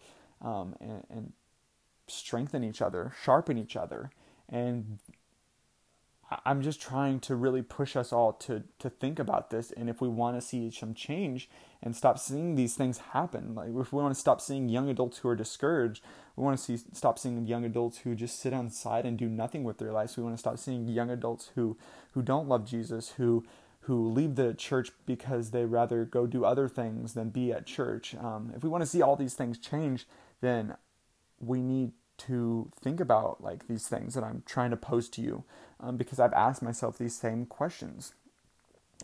um, 0.42 0.74
and, 0.80 1.04
and 1.10 1.32
strengthen 2.08 2.62
each 2.62 2.82
other, 2.82 3.12
sharpen 3.22 3.58
each 3.58 3.76
other. 3.76 4.10
And 4.48 4.98
I'm 6.44 6.60
just 6.60 6.80
trying 6.80 7.20
to 7.20 7.36
really 7.36 7.62
push 7.62 7.94
us 7.94 8.12
all 8.12 8.32
to 8.32 8.64
to 8.80 8.90
think 8.90 9.18
about 9.18 9.50
this. 9.50 9.70
And 9.70 9.88
if 9.88 10.00
we 10.00 10.08
want 10.08 10.36
to 10.36 10.46
see 10.46 10.70
some 10.70 10.92
change 10.92 11.48
and 11.82 11.94
stop 11.94 12.18
seeing 12.18 12.56
these 12.56 12.74
things 12.74 12.98
happen, 12.98 13.54
like 13.54 13.68
if 13.68 13.92
we 13.92 14.02
want 14.02 14.14
to 14.14 14.20
stop 14.20 14.40
seeing 14.40 14.68
young 14.68 14.88
adults 14.88 15.18
who 15.18 15.28
are 15.28 15.36
discouraged, 15.36 16.02
we 16.34 16.42
want 16.42 16.58
to 16.58 16.64
see 16.64 16.84
stop 16.92 17.18
seeing 17.18 17.46
young 17.46 17.64
adults 17.64 17.98
who 17.98 18.14
just 18.16 18.40
sit 18.40 18.52
on 18.52 18.70
side 18.70 19.06
and 19.06 19.16
do 19.16 19.28
nothing 19.28 19.62
with 19.62 19.78
their 19.78 19.92
lives. 19.92 20.16
We 20.16 20.24
want 20.24 20.34
to 20.34 20.40
stop 20.40 20.58
seeing 20.58 20.88
young 20.88 21.10
adults 21.10 21.52
who 21.54 21.76
who 22.12 22.22
don't 22.22 22.48
love 22.48 22.68
Jesus, 22.68 23.10
who 23.10 23.44
who 23.82 24.10
leave 24.10 24.34
the 24.34 24.52
church 24.52 24.90
because 25.06 25.52
they 25.52 25.64
rather 25.64 26.04
go 26.04 26.26
do 26.26 26.44
other 26.44 26.66
things 26.66 27.14
than 27.14 27.30
be 27.30 27.52
at 27.52 27.66
church. 27.66 28.16
Um, 28.16 28.52
if 28.56 28.64
we 28.64 28.68
want 28.68 28.82
to 28.82 28.86
see 28.86 29.00
all 29.00 29.14
these 29.14 29.34
things 29.34 29.58
change, 29.58 30.08
then 30.40 30.76
we 31.38 31.62
need 31.62 31.92
to 32.18 32.70
think 32.80 32.98
about 32.98 33.42
like 33.42 33.68
these 33.68 33.86
things 33.86 34.14
that 34.14 34.24
I'm 34.24 34.42
trying 34.46 34.70
to 34.70 34.76
pose 34.76 35.08
to 35.10 35.20
you 35.20 35.44
um, 35.80 35.96
because 35.96 36.18
I've 36.18 36.32
asked 36.32 36.62
myself 36.62 36.98
these 36.98 37.16
same 37.16 37.46
questions. 37.46 38.14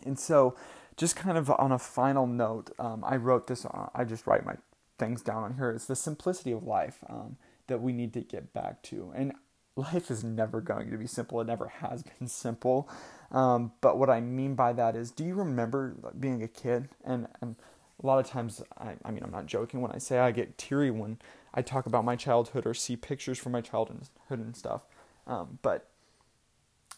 And 0.05 0.19
so, 0.19 0.55
just 0.97 1.15
kind 1.15 1.37
of 1.37 1.49
on 1.51 1.71
a 1.71 1.79
final 1.79 2.27
note, 2.27 2.71
um, 2.77 3.03
I 3.05 3.15
wrote 3.15 3.47
this. 3.47 3.65
Uh, 3.65 3.89
I 3.95 4.03
just 4.03 4.27
write 4.27 4.45
my 4.45 4.55
things 4.99 5.21
down 5.21 5.43
on 5.43 5.55
here. 5.55 5.71
It's 5.71 5.85
the 5.85 5.95
simplicity 5.95 6.51
of 6.51 6.63
life 6.63 7.03
um, 7.09 7.37
that 7.67 7.81
we 7.81 7.93
need 7.93 8.13
to 8.13 8.21
get 8.21 8.53
back 8.53 8.81
to. 8.83 9.11
And 9.15 9.33
life 9.75 10.11
is 10.11 10.23
never 10.23 10.61
going 10.61 10.91
to 10.91 10.97
be 10.97 11.07
simple. 11.07 11.41
It 11.41 11.47
never 11.47 11.67
has 11.67 12.03
been 12.19 12.27
simple. 12.27 12.89
Um, 13.31 13.71
but 13.81 13.97
what 13.97 14.09
I 14.09 14.21
mean 14.21 14.55
by 14.55 14.73
that 14.73 14.95
is, 14.95 15.11
do 15.11 15.23
you 15.23 15.33
remember 15.33 15.95
being 16.19 16.43
a 16.43 16.47
kid? 16.47 16.89
And, 17.03 17.27
and 17.41 17.55
a 18.01 18.05
lot 18.05 18.19
of 18.19 18.27
times, 18.27 18.61
I, 18.77 18.93
I 19.03 19.11
mean, 19.11 19.23
I'm 19.23 19.31
not 19.31 19.47
joking 19.47 19.81
when 19.81 19.91
I 19.91 19.97
say 19.97 20.19
I 20.19 20.31
get 20.31 20.57
teary 20.57 20.91
when 20.91 21.17
I 21.53 21.61
talk 21.61 21.85
about 21.85 22.05
my 22.05 22.15
childhood 22.15 22.65
or 22.65 22.73
see 22.73 22.95
pictures 22.95 23.39
from 23.39 23.51
my 23.51 23.61
childhood 23.61 24.07
and 24.29 24.55
stuff. 24.55 24.81
Um, 25.25 25.59
but 25.61 25.87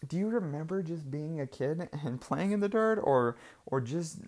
do 0.07 0.17
you 0.17 0.27
remember 0.27 0.81
just 0.83 1.09
being 1.09 1.39
a 1.39 1.47
kid 1.47 1.89
and 2.03 2.21
playing 2.27 2.51
in 2.51 2.59
the 2.59 2.69
dirt 2.69 2.99
or 3.01 3.37
or 3.65 3.81
just 3.81 4.19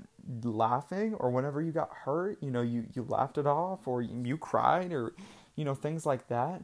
laughing 0.44 1.14
or 1.16 1.30
whenever 1.30 1.62
you 1.62 1.72
got 1.72 1.90
hurt 2.06 2.38
you 2.42 2.52
know 2.52 2.62
you 2.62 2.86
you 2.94 3.04
laughed 3.04 3.38
it 3.38 3.48
off 3.48 3.88
or 3.88 4.02
you, 4.02 4.22
you 4.24 4.38
cried 4.38 4.92
or 4.92 5.14
you 5.56 5.66
know 5.66 5.76
things 5.76 6.06
like 6.06 6.28
that? 6.30 6.64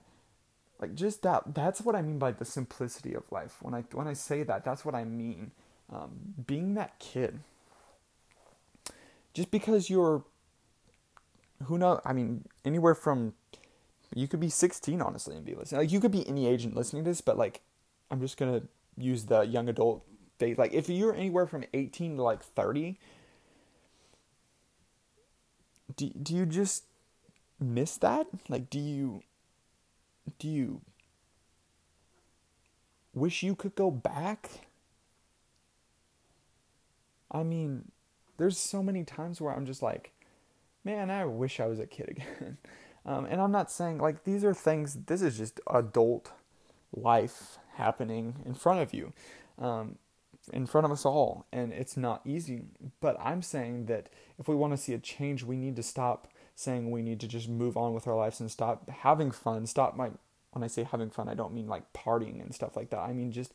Like 0.79 0.95
just 0.95 1.21
that 1.23 1.53
that's 1.53 1.81
what 1.81 1.95
i 1.95 2.01
mean 2.01 2.19
by 2.19 2.31
the 2.31 2.45
simplicity 2.45 3.13
of 3.13 3.23
life. 3.31 3.57
When 3.61 3.73
i 3.73 3.83
when 3.91 4.07
i 4.07 4.13
say 4.13 4.43
that 4.43 4.63
that's 4.63 4.85
what 4.85 4.95
i 4.95 5.03
mean. 5.03 5.51
Um, 5.91 6.33
being 6.47 6.73
that 6.73 6.97
kid 6.97 7.41
just 9.33 9.51
because 9.51 9.89
you're 9.89 10.23
who 11.65 11.77
knows 11.77 11.99
i 12.05 12.13
mean 12.13 12.45
anywhere 12.65 12.95
from 12.95 13.33
you 14.15 14.27
could 14.27 14.39
be 14.39 14.49
16 14.49 15.01
honestly 15.01 15.35
and 15.35 15.45
be 15.45 15.53
listening. 15.55 15.81
Like 15.81 15.91
you 15.91 15.99
could 15.99 16.11
be 16.11 16.27
any 16.27 16.47
age 16.47 16.63
and 16.63 16.75
listening 16.75 17.03
to 17.03 17.11
this 17.11 17.21
but 17.21 17.37
like 17.37 17.61
i'm 18.09 18.21
just 18.21 18.37
gonna 18.37 18.63
use 18.97 19.25
the 19.25 19.41
young 19.41 19.69
adult 19.69 20.03
phase 20.37 20.57
like 20.57 20.73
if 20.73 20.89
you're 20.89 21.15
anywhere 21.15 21.45
from 21.45 21.63
18 21.73 22.17
to 22.17 22.23
like 22.23 22.43
30 22.43 22.99
do, 25.95 26.09
do 26.09 26.35
you 26.35 26.45
just 26.45 26.85
miss 27.59 27.97
that 27.97 28.27
like 28.49 28.69
do 28.69 28.79
you 28.79 29.23
do 30.39 30.47
you 30.47 30.81
wish 33.13 33.43
you 33.43 33.55
could 33.55 33.75
go 33.75 33.91
back? 33.91 34.67
I 37.31 37.43
mean, 37.43 37.91
there's 38.37 38.57
so 38.57 38.83
many 38.83 39.03
times 39.03 39.41
where 39.41 39.53
I'm 39.53 39.65
just 39.65 39.81
like, 39.81 40.11
man, 40.83 41.09
I 41.09 41.25
wish 41.25 41.59
I 41.59 41.67
was 41.67 41.79
a 41.79 41.85
kid 41.85 42.09
again. 42.17 42.57
um, 43.05 43.25
and 43.25 43.41
I'm 43.41 43.51
not 43.51 43.71
saying 43.71 43.99
like 43.99 44.23
these 44.23 44.43
are 44.43 44.53
things, 44.53 44.97
this 45.05 45.21
is 45.21 45.37
just 45.37 45.59
adult 45.71 46.31
life 46.95 47.57
happening 47.75 48.35
in 48.45 48.53
front 48.53 48.81
of 48.81 48.93
you, 48.93 49.13
um, 49.59 49.97
in 50.51 50.65
front 50.65 50.85
of 50.85 50.91
us 50.91 51.05
all. 51.05 51.45
And 51.51 51.71
it's 51.73 51.97
not 51.97 52.21
easy. 52.25 52.63
But 53.01 53.17
I'm 53.19 53.41
saying 53.41 53.85
that 53.85 54.09
if 54.39 54.47
we 54.47 54.55
want 54.55 54.73
to 54.73 54.77
see 54.77 54.93
a 54.93 54.99
change, 54.99 55.43
we 55.43 55.55
need 55.55 55.75
to 55.77 55.83
stop 55.83 56.27
saying 56.55 56.91
we 56.91 57.01
need 57.01 57.19
to 57.19 57.27
just 57.27 57.49
move 57.49 57.75
on 57.77 57.93
with 57.93 58.07
our 58.07 58.15
lives 58.15 58.39
and 58.39 58.51
stop 58.51 58.89
having 58.89 59.31
fun, 59.31 59.65
stop 59.65 59.95
my 59.95 60.11
when 60.51 60.63
I 60.63 60.67
say 60.67 60.83
having 60.83 61.09
fun, 61.09 61.27
I 61.27 61.33
don't 61.33 61.53
mean 61.53 61.67
like 61.67 61.93
partying 61.93 62.39
and 62.39 62.53
stuff 62.53 62.77
like 62.77 62.91
that. 62.91 62.99
I 62.99 63.11
mean 63.11 63.31
just 63.31 63.53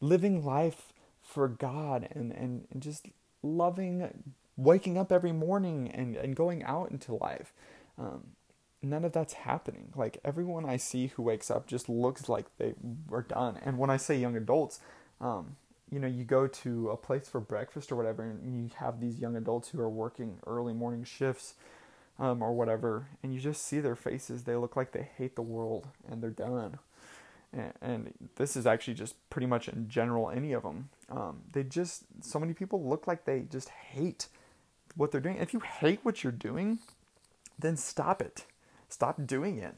living 0.00 0.44
life 0.44 0.92
for 1.22 1.48
God 1.48 2.08
and, 2.12 2.30
and, 2.32 2.66
and 2.70 2.82
just 2.82 3.06
loving 3.42 4.34
waking 4.56 4.96
up 4.98 5.12
every 5.12 5.32
morning 5.32 5.90
and, 5.92 6.16
and 6.16 6.36
going 6.36 6.62
out 6.64 6.90
into 6.90 7.14
life. 7.14 7.52
Um, 7.98 8.28
none 8.82 9.04
of 9.04 9.12
that's 9.12 9.34
happening. 9.34 9.92
Like 9.96 10.18
everyone 10.24 10.64
I 10.64 10.76
see 10.76 11.08
who 11.08 11.22
wakes 11.22 11.50
up 11.50 11.66
just 11.66 11.88
looks 11.88 12.28
like 12.28 12.46
they 12.58 12.74
are 13.10 13.22
done. 13.22 13.58
And 13.64 13.78
when 13.78 13.90
I 13.90 13.96
say 13.96 14.18
young 14.18 14.36
adults, 14.36 14.80
um, 15.20 15.56
you 15.90 16.00
know, 16.00 16.08
you 16.08 16.24
go 16.24 16.46
to 16.46 16.90
a 16.90 16.96
place 16.96 17.28
for 17.28 17.40
breakfast 17.40 17.92
or 17.92 17.96
whatever, 17.96 18.22
and 18.22 18.56
you 18.56 18.70
have 18.78 19.00
these 19.00 19.20
young 19.20 19.36
adults 19.36 19.68
who 19.68 19.80
are 19.80 19.88
working 19.88 20.38
early 20.46 20.72
morning 20.72 21.04
shifts 21.04 21.54
um, 22.18 22.42
or 22.42 22.52
whatever, 22.54 23.06
and 23.22 23.32
you 23.32 23.40
just 23.40 23.64
see 23.64 23.78
their 23.80 23.96
faces. 23.96 24.42
They 24.42 24.56
look 24.56 24.76
like 24.76 24.92
they 24.92 25.08
hate 25.16 25.36
the 25.36 25.42
world 25.42 25.88
and 26.08 26.22
they're 26.22 26.30
done. 26.30 26.78
And, 27.80 28.12
this 28.34 28.56
is 28.56 28.66
actually 28.66 28.94
just 28.94 29.14
pretty 29.30 29.46
much 29.46 29.68
in 29.68 29.88
general, 29.88 30.28
any 30.28 30.52
of 30.52 30.62
them. 30.62 30.90
Um, 31.08 31.42
they 31.52 31.62
just, 31.62 32.02
so 32.20 32.38
many 32.38 32.52
people 32.52 32.86
look 32.86 33.06
like 33.06 33.24
they 33.24 33.46
just 33.50 33.70
hate 33.70 34.26
what 34.94 35.10
they're 35.10 35.22
doing. 35.22 35.38
If 35.38 35.54
you 35.54 35.60
hate 35.60 36.00
what 36.02 36.22
you're 36.22 36.32
doing, 36.32 36.80
then 37.58 37.76
stop 37.76 38.20
it. 38.20 38.44
Stop 38.96 39.26
doing 39.26 39.58
it 39.58 39.74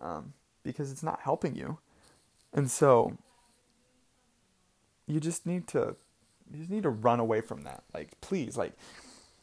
um, 0.00 0.32
because 0.62 0.90
it's 0.90 1.02
not 1.02 1.20
helping 1.20 1.54
you. 1.54 1.76
And 2.50 2.70
so 2.70 3.18
you 5.06 5.20
just 5.20 5.44
need 5.44 5.68
to 5.68 5.96
you 6.50 6.60
just 6.60 6.70
need 6.70 6.84
to 6.84 6.88
run 6.88 7.20
away 7.20 7.42
from 7.42 7.64
that. 7.64 7.84
Like 7.92 8.18
please, 8.22 8.56
like 8.56 8.72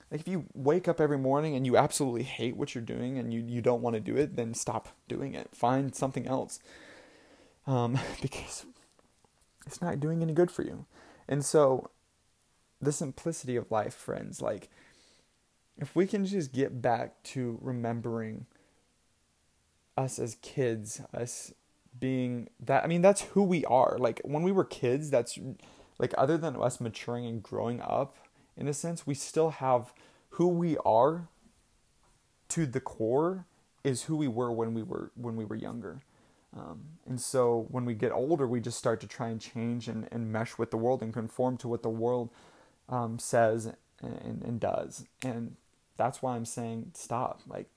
like 0.10 0.22
if 0.22 0.28
you 0.28 0.46
wake 0.56 0.88
up 0.88 1.00
every 1.00 1.20
morning 1.20 1.56
and 1.56 1.68
you 1.68 1.78
absolutely 1.78 2.24
hate 2.24 2.58
what 2.58 2.74
you're 2.74 2.84
doing 2.84 3.20
and 3.20 3.32
you, 3.32 3.42
you 3.42 3.62
don't 3.62 3.84
want 3.84 3.94
to 3.94 4.00
do 4.00 4.18
it, 4.18 4.36
then 4.38 4.56
stop 4.56 4.88
doing 5.08 5.36
it. 5.36 5.50
Find 5.54 5.94
something 5.94 6.26
else. 6.26 6.58
Um, 7.68 8.00
because 8.24 8.66
it's 9.68 9.84
not 9.84 10.00
doing 10.00 10.24
any 10.24 10.34
good 10.34 10.50
for 10.50 10.64
you. 10.64 10.88
And 11.28 11.46
so 11.46 11.92
the 12.82 12.92
simplicity 12.92 13.56
of 13.56 13.70
life, 13.70 13.94
friends, 13.94 14.42
like 14.42 14.72
if 15.78 15.96
we 15.96 16.08
can 16.08 16.26
just 16.26 16.52
get 16.52 16.82
back 16.82 17.22
to 17.26 17.60
remembering 17.62 18.48
us 19.98 20.20
as 20.20 20.36
kids, 20.42 21.02
us 21.14 21.54
being 22.00 22.50
that 22.60 22.84
I 22.84 22.88
mean 22.88 23.02
that's 23.02 23.22
who 23.22 23.44
we 23.44 23.66
are. 23.66 23.98
Like 23.98 24.22
when 24.24 24.44
we 24.44 24.52
were 24.52 24.64
kids, 24.64 25.10
that's 25.10 25.38
like 26.00 26.14
other 26.18 26.38
than 26.38 26.56
us 26.56 26.80
maturing 26.80 27.26
and 27.26 27.44
growing 27.44 27.82
up, 27.82 28.16
in 28.58 28.68
a 28.68 28.74
sense, 28.74 29.06
we 29.06 29.14
still 29.14 29.52
have 29.52 29.94
who 30.32 30.48
we 30.48 30.78
are 30.86 31.28
to 32.50 32.66
the 32.66 32.80
core 32.80 33.46
is 33.84 34.04
who 34.04 34.16
we 34.16 34.28
were 34.28 34.52
when 34.52 34.74
we 34.74 34.84
were 34.84 35.12
when 35.16 35.36
we 35.36 35.46
were 35.46 35.56
younger. 35.56 36.02
Um, 36.56 36.82
and 37.08 37.20
so 37.20 37.66
when 37.70 37.86
we 37.86 37.94
get 37.94 38.12
older, 38.12 38.46
we 38.46 38.60
just 38.60 38.78
start 38.78 39.00
to 39.02 39.08
try 39.08 39.30
and 39.30 39.40
change 39.40 39.88
and, 39.88 40.08
and 40.12 40.32
mesh 40.32 40.58
with 40.58 40.72
the 40.72 40.78
world 40.78 41.02
and 41.02 41.14
conform 41.14 41.56
to 41.58 41.68
what 41.70 41.82
the 41.82 41.90
world 41.90 42.30
um, 42.90 43.20
says 43.20 43.72
and, 44.02 44.42
and 44.44 44.60
does. 44.60 45.06
And 45.24 45.56
that's 45.96 46.22
why 46.22 46.36
I'm 46.36 46.46
saying 46.46 46.92
stop. 46.94 47.42
Like, 47.48 47.68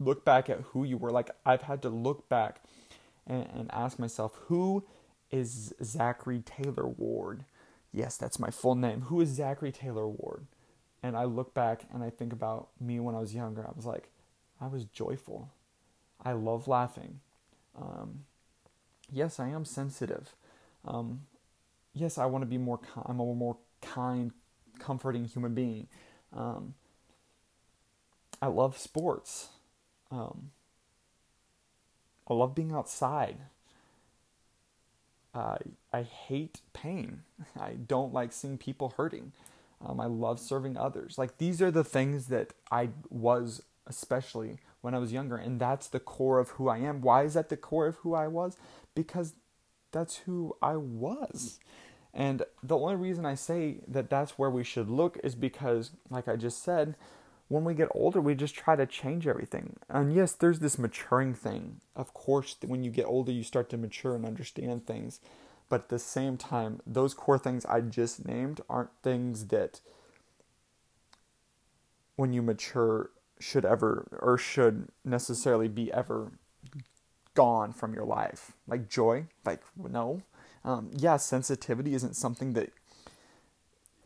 look 0.00 0.24
back 0.24 0.48
at 0.48 0.60
who 0.72 0.84
you 0.84 0.96
were. 0.96 1.10
Like, 1.10 1.30
I've 1.44 1.62
had 1.62 1.82
to 1.82 1.88
look 1.88 2.28
back 2.28 2.62
and, 3.26 3.46
and 3.54 3.70
ask 3.72 3.98
myself, 3.98 4.38
who 4.46 4.84
is 5.30 5.74
Zachary 5.82 6.42
Taylor 6.44 6.86
Ward? 6.86 7.44
yes, 7.92 8.16
that's 8.16 8.38
my 8.38 8.50
full 8.50 8.74
name. 8.74 9.02
Who 9.02 9.20
is 9.20 9.30
Zachary 9.30 9.72
Taylor 9.72 10.08
Ward? 10.08 10.46
And 11.02 11.16
I 11.16 11.24
look 11.24 11.54
back 11.54 11.82
and 11.92 12.02
I 12.02 12.10
think 12.10 12.32
about 12.32 12.68
me 12.80 13.00
when 13.00 13.14
I 13.14 13.20
was 13.20 13.34
younger. 13.34 13.66
I 13.66 13.72
was 13.74 13.86
like, 13.86 14.08
I 14.60 14.66
was 14.66 14.84
joyful. 14.84 15.50
I 16.24 16.32
love 16.32 16.66
laughing. 16.66 17.20
Um, 17.80 18.24
yes, 19.12 19.38
I 19.38 19.48
am 19.48 19.64
sensitive. 19.64 20.34
Um, 20.84 21.22
yes, 21.94 22.18
I 22.18 22.26
want 22.26 22.42
to 22.42 22.46
be 22.46 22.58
more. 22.58 22.80
I'm 23.06 23.20
a 23.20 23.34
more 23.34 23.56
kind, 23.80 24.32
comforting 24.78 25.24
human 25.24 25.54
being. 25.54 25.86
Um, 26.32 26.74
I 28.42 28.48
love 28.48 28.76
sports. 28.76 29.48
Um, 30.10 30.50
I 32.28 32.34
love 32.34 32.54
being 32.54 32.72
outside. 32.72 33.38
Uh, 35.34 35.56
I 35.92 36.02
hate 36.02 36.60
pain. 36.72 37.22
I 37.60 37.72
don't 37.72 38.12
like 38.12 38.32
seeing 38.32 38.58
people 38.58 38.94
hurting. 38.96 39.32
Um, 39.84 40.00
I 40.00 40.06
love 40.06 40.40
serving 40.40 40.76
others. 40.76 41.18
Like 41.18 41.38
these 41.38 41.62
are 41.62 41.70
the 41.70 41.84
things 41.84 42.26
that 42.26 42.52
I 42.70 42.90
was, 43.10 43.62
especially 43.86 44.58
when 44.80 44.94
I 44.94 44.98
was 44.98 45.12
younger, 45.12 45.36
and 45.36 45.60
that's 45.60 45.86
the 45.88 46.00
core 46.00 46.38
of 46.40 46.50
who 46.50 46.68
I 46.68 46.78
am. 46.78 47.00
Why 47.00 47.22
is 47.24 47.34
that 47.34 47.48
the 47.48 47.56
core 47.56 47.86
of 47.86 47.96
who 47.96 48.14
I 48.14 48.26
was? 48.26 48.56
Because 48.94 49.34
that's 49.92 50.16
who 50.18 50.56
I 50.60 50.76
was. 50.76 51.60
And 52.12 52.42
the 52.62 52.76
only 52.76 52.96
reason 52.96 53.24
I 53.26 53.34
say 53.34 53.78
that 53.86 54.10
that's 54.10 54.38
where 54.38 54.50
we 54.50 54.64
should 54.64 54.90
look 54.90 55.18
is 55.22 55.34
because, 55.34 55.92
like 56.10 56.26
I 56.26 56.36
just 56.36 56.62
said, 56.64 56.96
when 57.48 57.64
we 57.64 57.74
get 57.74 57.88
older, 57.92 58.20
we 58.20 58.34
just 58.34 58.54
try 58.54 58.76
to 58.76 58.86
change 58.86 59.26
everything. 59.26 59.76
And 59.88 60.14
yes, 60.14 60.32
there's 60.32 60.60
this 60.60 60.78
maturing 60.78 61.34
thing. 61.34 61.80
Of 61.96 62.12
course, 62.12 62.56
when 62.64 62.84
you 62.84 62.90
get 62.90 63.06
older, 63.06 63.32
you 63.32 63.42
start 63.42 63.70
to 63.70 63.78
mature 63.78 64.14
and 64.14 64.26
understand 64.26 64.86
things. 64.86 65.20
But 65.70 65.82
at 65.82 65.88
the 65.88 65.98
same 65.98 66.36
time, 66.36 66.80
those 66.86 67.14
core 67.14 67.38
things 67.38 67.64
I 67.66 67.80
just 67.80 68.26
named 68.26 68.60
aren't 68.68 68.90
things 69.02 69.46
that, 69.46 69.80
when 72.16 72.32
you 72.32 72.42
mature, 72.42 73.10
should 73.40 73.64
ever 73.64 74.18
or 74.20 74.36
should 74.36 74.88
necessarily 75.04 75.68
be 75.68 75.92
ever 75.92 76.32
gone 77.34 77.72
from 77.72 77.94
your 77.94 78.04
life. 78.04 78.52
Like 78.66 78.88
joy, 78.88 79.26
like 79.44 79.62
no. 79.76 80.22
Um, 80.64 80.90
yeah, 80.92 81.16
sensitivity 81.16 81.94
isn't 81.94 82.16
something 82.16 82.54
that 82.54 82.72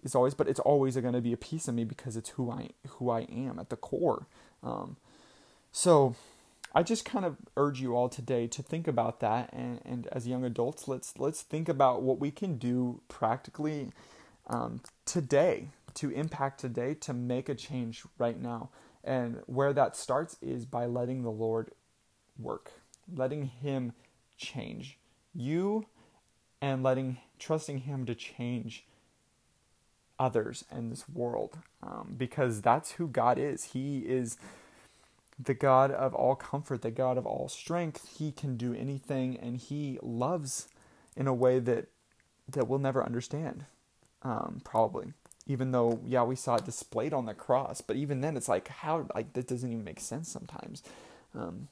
is 0.02 0.14
always, 0.14 0.34
but 0.34 0.48
it's 0.48 0.60
always 0.60 0.96
going 0.96 1.14
to 1.14 1.20
be 1.20 1.32
a 1.32 1.36
piece 1.36 1.68
of 1.68 1.74
me 1.74 1.84
because 1.84 2.16
it's 2.16 2.30
who 2.30 2.50
I 2.50 2.70
who 2.88 3.10
I 3.10 3.20
am 3.22 3.58
at 3.58 3.70
the 3.70 3.76
core. 3.76 4.26
Um, 4.62 4.96
so 5.70 6.14
I 6.74 6.82
just 6.82 7.04
kind 7.04 7.24
of 7.24 7.36
urge 7.56 7.80
you 7.80 7.94
all 7.94 8.08
today 8.08 8.46
to 8.48 8.62
think 8.62 8.88
about 8.88 9.20
that, 9.20 9.50
and, 9.52 9.80
and 9.84 10.06
as 10.08 10.26
young 10.26 10.44
adults, 10.44 10.88
let's 10.88 11.18
let's 11.18 11.42
think 11.42 11.68
about 11.68 12.02
what 12.02 12.18
we 12.18 12.30
can 12.30 12.56
do 12.56 13.00
practically 13.08 13.90
um, 14.46 14.80
today 15.04 15.68
to 15.94 16.10
impact 16.10 16.60
today 16.60 16.94
to 16.94 17.12
make 17.12 17.48
a 17.48 17.54
change 17.54 18.04
right 18.18 18.40
now. 18.40 18.70
And 19.04 19.42
where 19.46 19.72
that 19.72 19.96
starts 19.96 20.36
is 20.40 20.64
by 20.64 20.86
letting 20.86 21.22
the 21.22 21.30
Lord 21.30 21.72
work, 22.38 22.72
letting 23.12 23.46
Him 23.46 23.92
change 24.36 24.98
you, 25.34 25.86
and 26.60 26.82
letting 26.82 27.18
trusting 27.38 27.78
Him 27.78 28.06
to 28.06 28.14
change 28.14 28.86
others 30.22 30.64
and 30.70 30.92
this 30.92 31.08
world, 31.08 31.58
um, 31.82 32.14
because 32.16 32.60
that's 32.60 32.92
who 32.92 33.08
God 33.08 33.38
is. 33.38 33.64
He 33.72 33.98
is 33.98 34.36
the 35.36 35.54
God 35.54 35.90
of 35.90 36.14
all 36.14 36.36
comfort, 36.36 36.82
the 36.82 36.92
God 36.92 37.18
of 37.18 37.26
all 37.26 37.48
strength. 37.48 38.16
He 38.16 38.30
can 38.30 38.56
do 38.56 38.72
anything, 38.72 39.36
and 39.36 39.56
He 39.56 39.98
loves 40.00 40.68
in 41.16 41.26
a 41.26 41.34
way 41.34 41.58
that 41.58 41.88
that 42.48 42.68
we'll 42.68 42.78
never 42.78 43.04
understand, 43.04 43.64
um, 44.22 44.60
probably. 44.64 45.12
Even 45.48 45.72
though, 45.72 46.00
yeah, 46.06 46.22
we 46.22 46.36
saw 46.36 46.54
it 46.54 46.64
displayed 46.64 47.12
on 47.12 47.26
the 47.26 47.34
cross, 47.34 47.80
but 47.80 47.96
even 47.96 48.20
then, 48.20 48.36
it's 48.36 48.48
like 48.48 48.68
how 48.68 49.08
like 49.16 49.32
that 49.32 49.48
doesn't 49.48 49.72
even 49.72 49.82
make 49.84 49.98
sense 49.98 50.28
sometimes. 50.28 50.84
Um, 51.34 51.66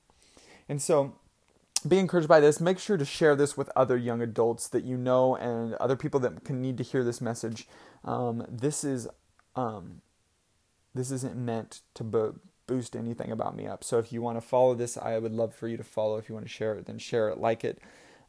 and 0.68 0.82
so, 0.82 1.14
be 1.88 1.98
encouraged 1.98 2.28
by 2.28 2.40
this. 2.40 2.60
Make 2.60 2.78
sure 2.78 2.96
to 2.96 3.04
share 3.04 3.36
this 3.36 3.56
with 3.56 3.70
other 3.74 3.96
young 3.96 4.20
adults 4.20 4.68
that 4.68 4.84
you 4.84 4.96
know 4.96 5.36
and 5.36 5.74
other 5.74 5.96
people 5.96 6.20
that 6.20 6.44
can 6.44 6.60
need 6.60 6.76
to 6.78 6.84
hear 6.84 7.04
this 7.04 7.20
message. 7.20 7.66
Um, 8.04 8.44
this 8.48 8.84
is 8.84 9.08
um, 9.56 10.02
this 10.94 11.10
isn't 11.10 11.36
meant 11.36 11.80
to 11.94 12.04
bo- 12.04 12.36
boost 12.66 12.94
anything 12.94 13.30
about 13.30 13.56
me 13.56 13.66
up. 13.66 13.82
So 13.82 13.98
if 13.98 14.12
you 14.12 14.22
want 14.22 14.36
to 14.36 14.46
follow 14.46 14.74
this, 14.74 14.96
I 14.96 15.18
would 15.18 15.32
love 15.32 15.54
for 15.54 15.68
you 15.68 15.76
to 15.76 15.84
follow. 15.84 16.16
If 16.18 16.28
you 16.28 16.34
want 16.34 16.46
to 16.46 16.52
share 16.52 16.74
it, 16.74 16.86
then 16.86 16.98
share 16.98 17.28
it, 17.28 17.38
like 17.38 17.64
it. 17.64 17.80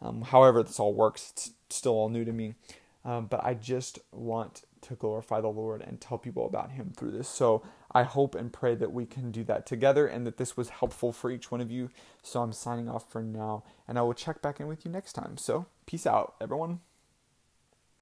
Um, 0.01 0.23
however, 0.23 0.63
this 0.63 0.79
all 0.79 0.93
works. 0.93 1.31
It's 1.31 1.51
still 1.69 1.93
all 1.93 2.09
new 2.09 2.25
to 2.25 2.33
me. 2.33 2.55
Um, 3.03 3.25
but 3.25 3.43
I 3.43 3.53
just 3.53 3.99
want 4.11 4.63
to 4.81 4.95
glorify 4.95 5.41
the 5.41 5.47
Lord 5.47 5.81
and 5.81 5.99
tell 5.99 6.17
people 6.17 6.45
about 6.45 6.71
Him 6.71 6.93
through 6.95 7.11
this. 7.11 7.27
So 7.27 7.63
I 7.93 8.03
hope 8.03 8.35
and 8.35 8.53
pray 8.53 8.75
that 8.75 8.91
we 8.91 9.05
can 9.05 9.31
do 9.31 9.43
that 9.45 9.65
together 9.65 10.07
and 10.07 10.25
that 10.25 10.37
this 10.37 10.55
was 10.55 10.69
helpful 10.69 11.11
for 11.11 11.29
each 11.29 11.51
one 11.51 11.61
of 11.61 11.71
you. 11.71 11.89
So 12.23 12.41
I'm 12.41 12.53
signing 12.53 12.89
off 12.89 13.11
for 13.11 13.21
now, 13.21 13.63
and 13.87 13.99
I 13.99 14.01
will 14.01 14.13
check 14.13 14.41
back 14.41 14.59
in 14.59 14.67
with 14.67 14.85
you 14.85 14.91
next 14.91 15.13
time. 15.13 15.37
So 15.37 15.65
peace 15.85 16.07
out, 16.07 16.35
everyone. 16.39 16.79